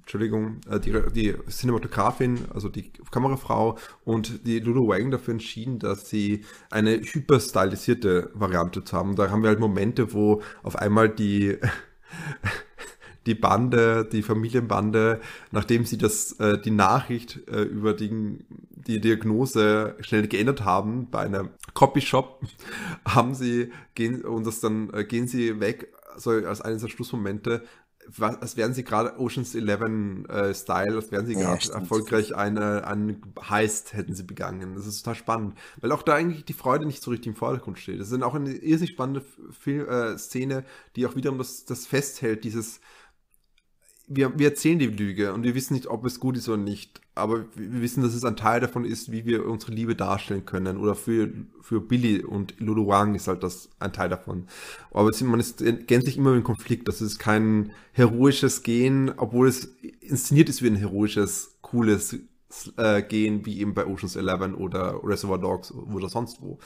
[0.08, 6.08] Entschuldigung, äh, die, die Cinematografin, also die Kamerafrau und die Lulu Wang dafür entschieden, dass
[6.08, 9.16] sie eine hyperstylisierte Variante zu haben.
[9.16, 11.58] Da haben wir halt Momente, wo auf einmal die
[13.26, 19.94] die Bande, die Familienbande, nachdem sie das, äh, die Nachricht äh, über die, die Diagnose
[20.00, 22.40] schnell geändert haben bei einem Copyshop,
[23.04, 27.62] haben sie, gehen, und das dann gehen sie weg, so als eines der Schlussmomente,
[28.16, 32.34] was, als wären sie gerade Oceans 11 äh, Style, als wären sie ja, gerade erfolgreich
[32.34, 34.74] eine, einen Heist hätten sie begangen.
[34.74, 37.78] Das ist total spannend, weil auch da eigentlich die Freude nicht so richtig im Vordergrund
[37.78, 38.00] steht.
[38.00, 40.64] Das ist auch eine irrsinnig spannende Film, äh, Szene,
[40.96, 42.80] die auch wiederum das, das festhält, dieses
[44.08, 47.00] wir, wir erzählen die Lüge und wir wissen nicht, ob es gut ist oder nicht.
[47.18, 50.78] Aber wir wissen, dass es ein Teil davon ist, wie wir unsere Liebe darstellen können.
[50.78, 54.46] Oder für, für Billy und Lulu Wang ist halt das ein Teil davon.
[54.90, 56.88] Aber man ist gänzlich immer im Konflikt.
[56.88, 62.16] Das ist kein heroisches Gehen, obwohl es inszeniert ist wie ein heroisches, cooles
[62.76, 66.58] äh, gehen, wie eben bei Ocean's Eleven oder Reservoir Dogs oder sonst wo.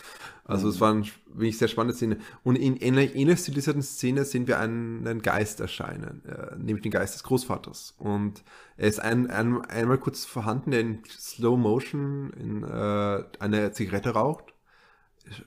[0.45, 0.81] Also es mhm.
[0.81, 2.19] war eine wirklich sehr spannende Szene.
[2.45, 6.93] Und in ähnlich, ähnlich stilisierten Szene sehen wir einen, einen Geist erscheinen, äh, nämlich den
[6.93, 7.95] Geist des Großvaters.
[7.99, 8.45] Und
[8.77, 14.11] er ist ein, ein, einmal kurz vorhanden, der in Slow Motion in, äh, eine Zigarette
[14.11, 14.55] raucht.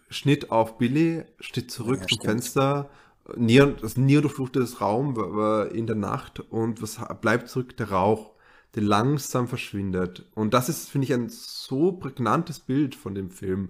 [0.10, 2.24] Schnitt auf Billy, Schnitt zurück ja, zum stimmt.
[2.24, 2.90] Fenster,
[3.36, 7.76] Neon, das neondurchflutetes Raum in der Nacht und was bleibt zurück?
[7.78, 8.35] Der Rauch
[8.76, 10.26] der langsam verschwindet.
[10.36, 13.70] Und das ist, finde ich, ein so prägnantes Bild von dem Film,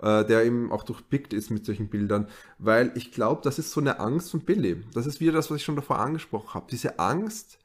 [0.00, 2.28] äh, der eben auch durchpickt ist mit solchen Bildern,
[2.58, 4.82] weil ich glaube, das ist so eine Angst von Billy.
[4.94, 6.66] Das ist wieder das, was ich schon davor angesprochen habe.
[6.70, 7.58] Diese Angst,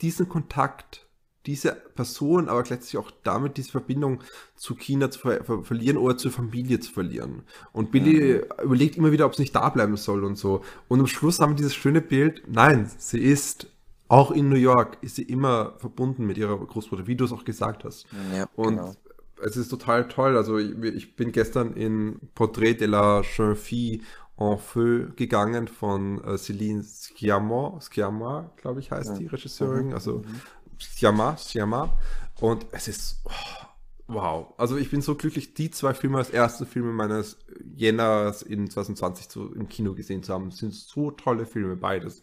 [0.00, 1.06] diesen Kontakt,
[1.46, 4.20] diese Person, aber gleichzeitig auch damit diese Verbindung
[4.54, 7.42] zu China zu ver ver verlieren oder zur Familie zu verlieren.
[7.72, 8.64] Und Billy mhm.
[8.64, 10.62] überlegt immer wieder, ob sie nicht da bleiben soll und so.
[10.88, 13.71] Und am Schluss haben wir dieses schöne Bild, nein, sie ist
[14.12, 17.46] auch in New York ist sie immer verbunden mit ihrer Großmutter, wie du es auch
[17.46, 18.06] gesagt hast.
[18.36, 18.94] Ja, und genau.
[19.42, 20.36] es ist total toll.
[20.36, 24.00] Also ich, ich, bin gestern in Portrait de la jeune fille
[24.36, 29.16] en feu gegangen von äh, Céline Sciamma, Sciamma, glaube ich, heißt ja.
[29.16, 29.86] die Regisseurin.
[29.86, 29.94] Mhm.
[29.94, 30.40] Also mhm.
[30.78, 31.98] Sciamma, Sciamma.
[32.38, 33.66] Und es ist oh,
[34.08, 34.52] wow.
[34.58, 39.30] Also ich bin so glücklich, die zwei Filme als erste Filme meines Jänners in 2020
[39.30, 40.50] zu, im Kino gesehen zu haben.
[40.50, 42.20] Das sind so tolle Filme, beides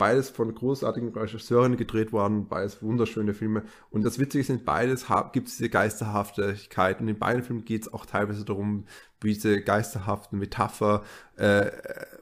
[0.00, 3.64] beides von großartigen Regisseuren gedreht worden, beides wunderschöne Filme.
[3.90, 7.00] Und das Witzige ist, in beides gibt es diese Geisterhaftigkeit.
[7.00, 8.86] Und in beiden Filmen geht es auch teilweise darum,
[9.20, 11.04] wie diese geisterhaften Metapher
[11.36, 11.70] äh,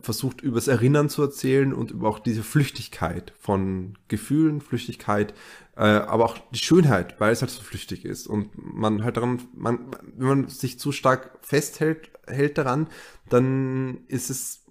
[0.00, 5.32] versucht, übers Erinnern zu erzählen und über auch diese Flüchtigkeit von Gefühlen, Flüchtigkeit,
[5.76, 8.26] äh, aber auch die Schönheit, weil es halt so flüchtig ist.
[8.26, 9.78] Und man halt daran, man,
[10.16, 12.88] wenn man sich zu stark festhält hält daran,
[13.28, 14.64] dann ist es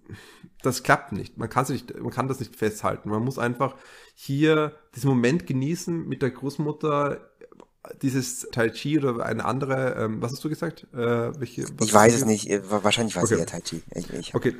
[0.67, 1.37] das klappt nicht.
[1.37, 1.99] Man kann, nicht.
[1.99, 3.09] man kann das nicht festhalten.
[3.09, 3.75] Man muss einfach
[4.15, 7.19] hier diesen Moment genießen mit der Großmutter,
[8.01, 10.87] dieses Tai Chi oder eine andere, ähm, was hast du gesagt?
[10.93, 13.41] Äh, welche, ich weiß es nicht, äh, wahrscheinlich war es okay.
[13.41, 13.83] eher Tai Chi.
[13.93, 14.55] Ich, ich okay,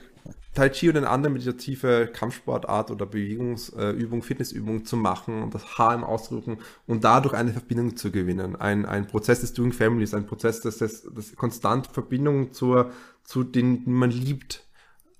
[0.54, 5.78] Tai Chi und eine andere meditative Kampfsportart oder Bewegungsübung, äh, Fitnessübung zu machen und das
[5.78, 8.56] Haar im Ausdrücken und dadurch eine Verbindung zu gewinnen.
[8.56, 12.92] Ein, ein Prozess des Doing Families, ein Prozess, das, das, das konstant Verbindung zur,
[13.24, 14.67] zu den man liebt,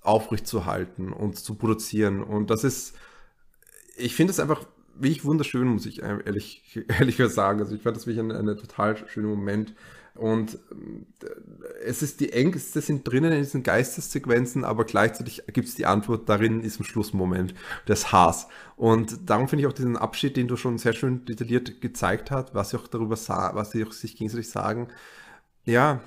[0.08, 2.24] aufrechtzuerhalten und zu produzieren.
[2.24, 2.96] Und das ist,
[3.98, 7.60] ich finde es einfach wirklich wunderschön, muss ich ehrlich, ehrlich sagen.
[7.60, 9.74] Also ich fand das wirklich ein, ein total schöner Moment.
[10.16, 11.28] Und äh,
[11.86, 16.28] es ist die Ängste sind drinnen in diesen Geistessequenzen, aber gleichzeitig gibt es die Antwort
[16.28, 17.54] darin in diesem Schlussmoment
[17.88, 18.48] des Haars.
[18.76, 22.56] Und darum finde ich auch diesen Abschied, den du schon sehr schön detailliert gezeigt hast,
[22.56, 24.88] was sie auch darüber was sie auch sich gegenseitig sagen.
[25.66, 26.02] Ja,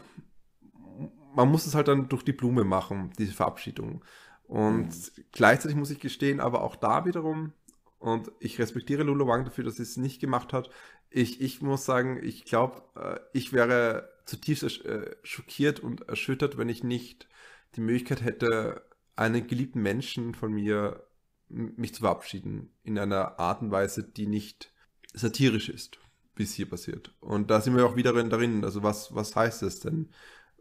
[1.34, 4.04] man muss es halt dann durch die Blume machen, diese Verabschiedung.
[4.44, 5.24] Und mhm.
[5.32, 7.52] gleichzeitig muss ich gestehen, aber auch da wiederum,
[8.00, 10.70] und ich respektiere Lulu Wang dafür, dass sie es nicht gemacht hat.
[11.10, 16.70] Ich, ich muss sagen, ich glaube, äh, ich wäre zutiefst äh, schockiert und erschüttert, wenn
[16.70, 17.28] ich nicht
[17.76, 18.82] die Möglichkeit hätte,
[19.16, 21.04] einen geliebten Menschen von mir
[21.50, 22.72] mich zu verabschieden.
[22.84, 24.72] In einer Art und Weise, die nicht
[25.12, 25.98] satirisch ist,
[26.36, 27.14] wie es hier passiert.
[27.20, 28.64] Und da sind wir auch wieder darin.
[28.64, 30.08] Also was, was heißt das denn?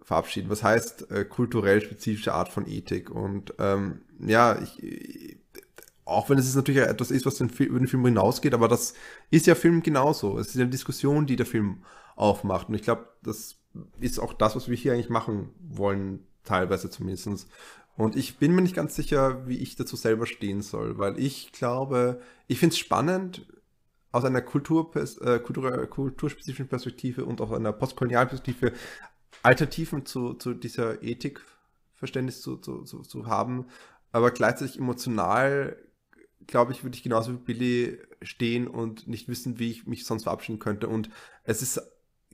[0.03, 0.49] Verabschieden.
[0.49, 3.09] Was heißt äh, kulturell spezifische Art von Ethik?
[3.09, 5.37] Und ähm, ja, ich,
[6.05, 8.93] auch wenn es natürlich etwas ist, was den Film, über den Film hinausgeht, aber das
[9.29, 10.39] ist ja Film genauso.
[10.39, 11.83] Es ist eine Diskussion, die der Film
[12.15, 12.69] aufmacht.
[12.69, 13.57] Und ich glaube, das
[13.99, 17.47] ist auch das, was wir hier eigentlich machen wollen, teilweise zumindest.
[17.95, 21.51] Und ich bin mir nicht ganz sicher, wie ich dazu selber stehen soll, weil ich
[21.51, 23.45] glaube, ich finde es spannend,
[24.11, 28.73] aus einer Kultur, äh, kultur, kulturspezifischen Perspektive und aus einer postkolonialen Perspektive
[29.43, 33.65] Alternativen zu, zu dieser Ethikverständnis zu, zu, zu, zu haben,
[34.11, 35.77] aber gleichzeitig emotional,
[36.47, 40.23] glaube ich, würde ich genauso wie Billy stehen und nicht wissen, wie ich mich sonst
[40.23, 40.87] verabschieden könnte.
[40.87, 41.09] Und
[41.43, 41.81] es ist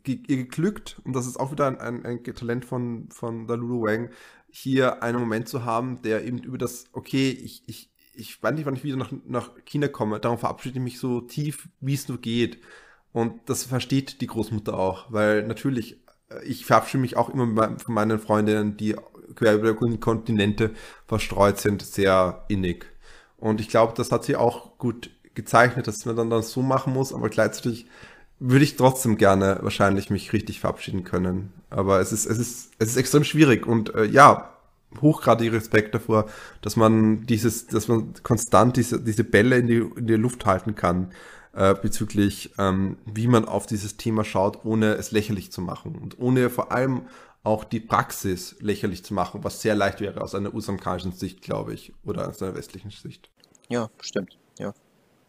[0.07, 3.83] ihr geglückt, und das ist auch wieder ein, ein, ein Talent von, von der Lulu
[3.83, 4.09] Wang,
[4.49, 8.65] hier einen Moment zu haben, der eben über das, okay, ich, ich, ich weiß nicht,
[8.65, 12.07] wann ich wieder nach, nach China komme, darum verabschiede ich mich so tief, wie es
[12.07, 12.61] nur geht.
[13.11, 16.01] Und das versteht die Großmutter auch, weil natürlich,
[16.45, 18.95] ich verabschiede mich auch immer von meinen Freundinnen, die
[19.35, 20.71] quer über die Kontinente
[21.07, 22.85] verstreut sind, sehr innig.
[23.37, 26.93] Und ich glaube, das hat sie auch gut gezeichnet, dass man dann das so machen
[26.93, 27.87] muss, aber gleichzeitig
[28.39, 31.53] würde ich trotzdem gerne wahrscheinlich mich richtig verabschieden können.
[31.69, 34.51] Aber es ist, es ist, es ist extrem schwierig und äh, ja,
[35.01, 36.25] hochgradig Respekt davor,
[36.61, 40.75] dass man dieses, dass man konstant diese, diese Bälle in die, in die Luft halten
[40.75, 41.11] kann,
[41.55, 46.19] äh, bezüglich, ähm, wie man auf dieses Thema schaut, ohne es lächerlich zu machen und
[46.19, 47.07] ohne vor allem
[47.43, 51.73] auch die Praxis lächerlich zu machen, was sehr leicht wäre aus einer usamkanischen Sicht, glaube
[51.73, 53.29] ich, oder aus einer westlichen Sicht.
[53.69, 54.37] Ja, stimmt.
[54.59, 54.73] Ja.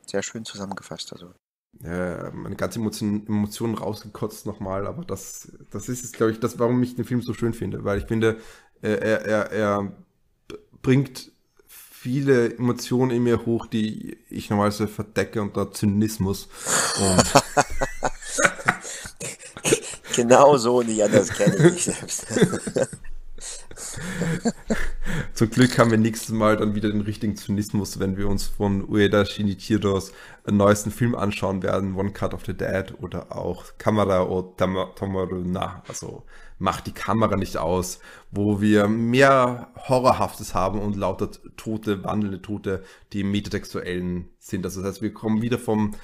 [0.07, 1.13] Sehr schön zusammengefasst.
[1.13, 1.33] Also.
[1.81, 6.59] Ja, meine ganze Emotion, Emotionen rausgekotzt nochmal, aber das, das ist es, glaube ich, das,
[6.59, 8.39] warum ich den Film so schön finde, weil ich finde,
[8.81, 9.93] er, er, er
[10.83, 11.33] bringt
[12.07, 16.49] viele Emotionen in mir hoch, die ich normalerweise verdecke unter Zynismus.
[20.15, 22.29] genau so, nicht anders kenne ich mich selbst.
[25.35, 28.89] Zum Glück haben wir nächstes Mal dann wieder den richtigen Zynismus, wenn wir uns von
[28.89, 30.13] Ueda Shinichiros
[30.49, 35.83] neuesten Film anschauen werden, One Cut of the Dead oder auch Kamera o Tomaru Na,
[35.89, 36.23] also
[36.59, 38.01] macht die Kamera nicht aus,
[38.31, 42.83] wo wir mehr Horrorhaftes haben und lauter Tote, wandelnde Tote,
[43.13, 44.65] die metatextuellen sind.
[44.65, 45.95] Also das heißt, wir kommen wieder vom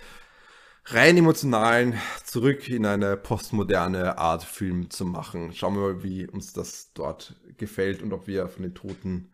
[0.87, 1.95] rein emotionalen
[2.25, 5.53] zurück in eine postmoderne Art Film zu machen.
[5.55, 9.31] Schauen wir mal, wie uns das dort gefällt und ob wir von den Toten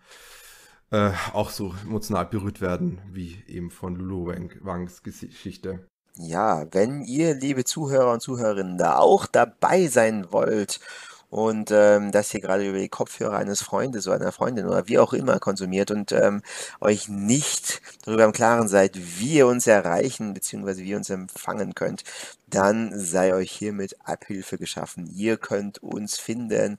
[0.90, 5.86] äh, auch so emotional berührt werden, wie eben von Lulu Wang, Wangs Geschichte.
[6.20, 10.80] Ja, wenn ihr, liebe Zuhörer und Zuhörerinnen, da auch dabei sein wollt
[11.30, 14.98] und ähm, das hier gerade über die Kopfhörer eines Freundes oder einer Freundin oder wie
[14.98, 16.42] auch immer konsumiert und ähm,
[16.80, 20.78] euch nicht darüber im Klaren seid, wie ihr uns erreichen bzw.
[20.78, 22.04] wie ihr uns empfangen könnt,
[22.46, 25.06] dann sei euch hiermit Abhilfe geschaffen.
[25.14, 26.78] Ihr könnt uns finden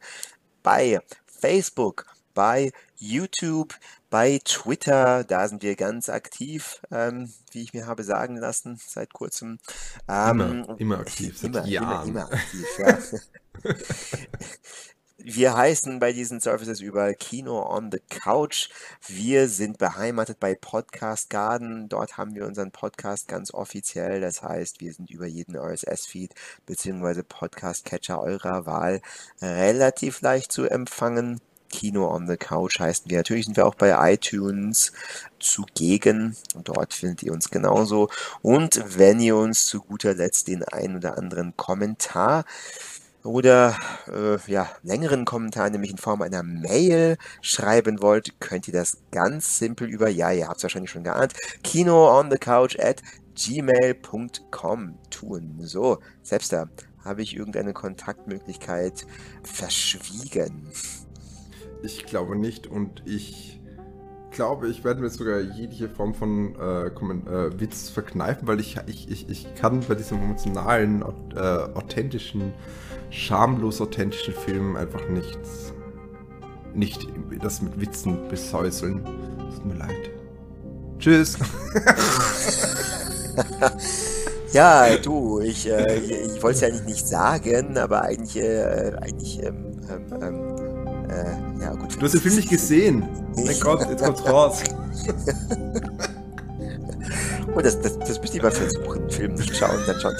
[0.63, 3.75] bei Facebook, bei YouTube,
[4.09, 9.13] bei Twitter, da sind wir ganz aktiv, ähm, wie ich mir habe sagen lassen, seit
[9.13, 9.59] kurzem.
[10.07, 12.09] Ähm, immer, immer aktiv, seit immer, Jahren.
[12.09, 12.97] Immer, immer aktiv, ja.
[15.21, 18.69] Wir heißen bei diesen Services überall Kino on the Couch.
[19.05, 21.89] Wir sind beheimatet bei Podcast Garden.
[21.89, 24.21] Dort haben wir unseren Podcast ganz offiziell.
[24.21, 26.33] Das heißt, wir sind über jeden RSS-Feed
[26.65, 27.23] bzw.
[27.23, 29.01] Podcast-Catcher eurer Wahl
[29.41, 31.41] relativ leicht zu empfangen.
[31.69, 33.17] Kino on the Couch heißen wir.
[33.17, 34.91] Natürlich sind wir auch bei iTunes
[35.39, 36.35] zugegen.
[36.63, 38.09] Dort findet ihr uns genauso.
[38.41, 42.45] Und wenn ihr uns zu guter Letzt den ein oder anderen Kommentar
[43.29, 43.77] oder
[44.07, 49.59] äh, ja, längeren Kommentar, nämlich in Form einer Mail schreiben wollt, könnt ihr das ganz
[49.59, 53.03] simpel über, ja, ihr habt es wahrscheinlich schon geahnt, kino on the couch at
[53.35, 55.55] gmail.com tun.
[55.59, 56.69] So, selbst da
[57.05, 59.05] habe ich irgendeine Kontaktmöglichkeit
[59.43, 60.67] verschwiegen.
[61.83, 63.61] Ich glaube nicht und ich
[64.31, 69.09] glaube, ich werde mir sogar jegliche Form von äh, äh, Witz verkneifen, weil ich, ich,
[69.09, 71.03] ich, ich kann bei diesem emotionalen,
[71.35, 72.53] äh, authentischen
[73.09, 75.73] schamlos authentischen Film einfach nichts,
[76.73, 77.07] nicht
[77.41, 79.03] das mit Witzen besäuseln.
[79.55, 80.11] Tut mir leid.
[80.99, 81.37] Tschüss.
[84.53, 89.41] ja, du, ich, äh, ich wollte es ja eigentlich nicht sagen, aber eigentlich, äh, eigentlich,
[89.43, 90.55] ähm, ähm, ähm
[91.09, 91.95] äh, ja gut.
[91.95, 93.07] Du hast den Film nicht gesehen.
[93.35, 94.63] Mein Gott, jetzt kommt's raus.
[97.55, 100.13] Oh, das, das, das müsst ihr mal versuchen, den Film nicht schauen, dann schon.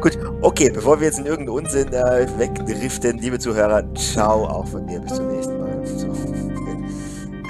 [0.00, 4.84] Gut, okay, bevor wir jetzt in irgendeinen Unsinn äh, wegdriften, liebe Zuhörer, ciao auch von
[4.84, 5.82] mir, bis zum nächsten Mal.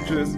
[0.07, 0.37] Tschüss.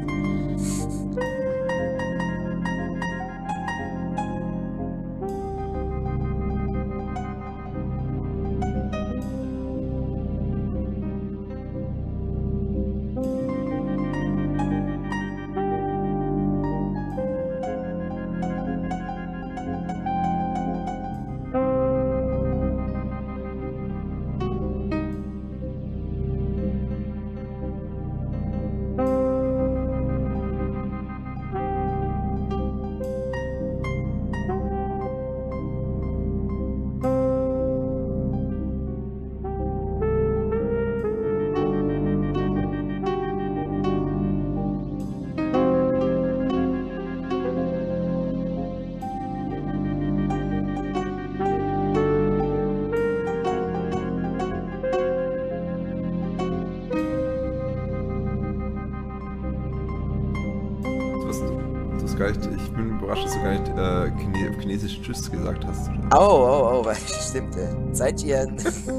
[68.05, 68.45] Oh,
[68.87, 68.94] oh,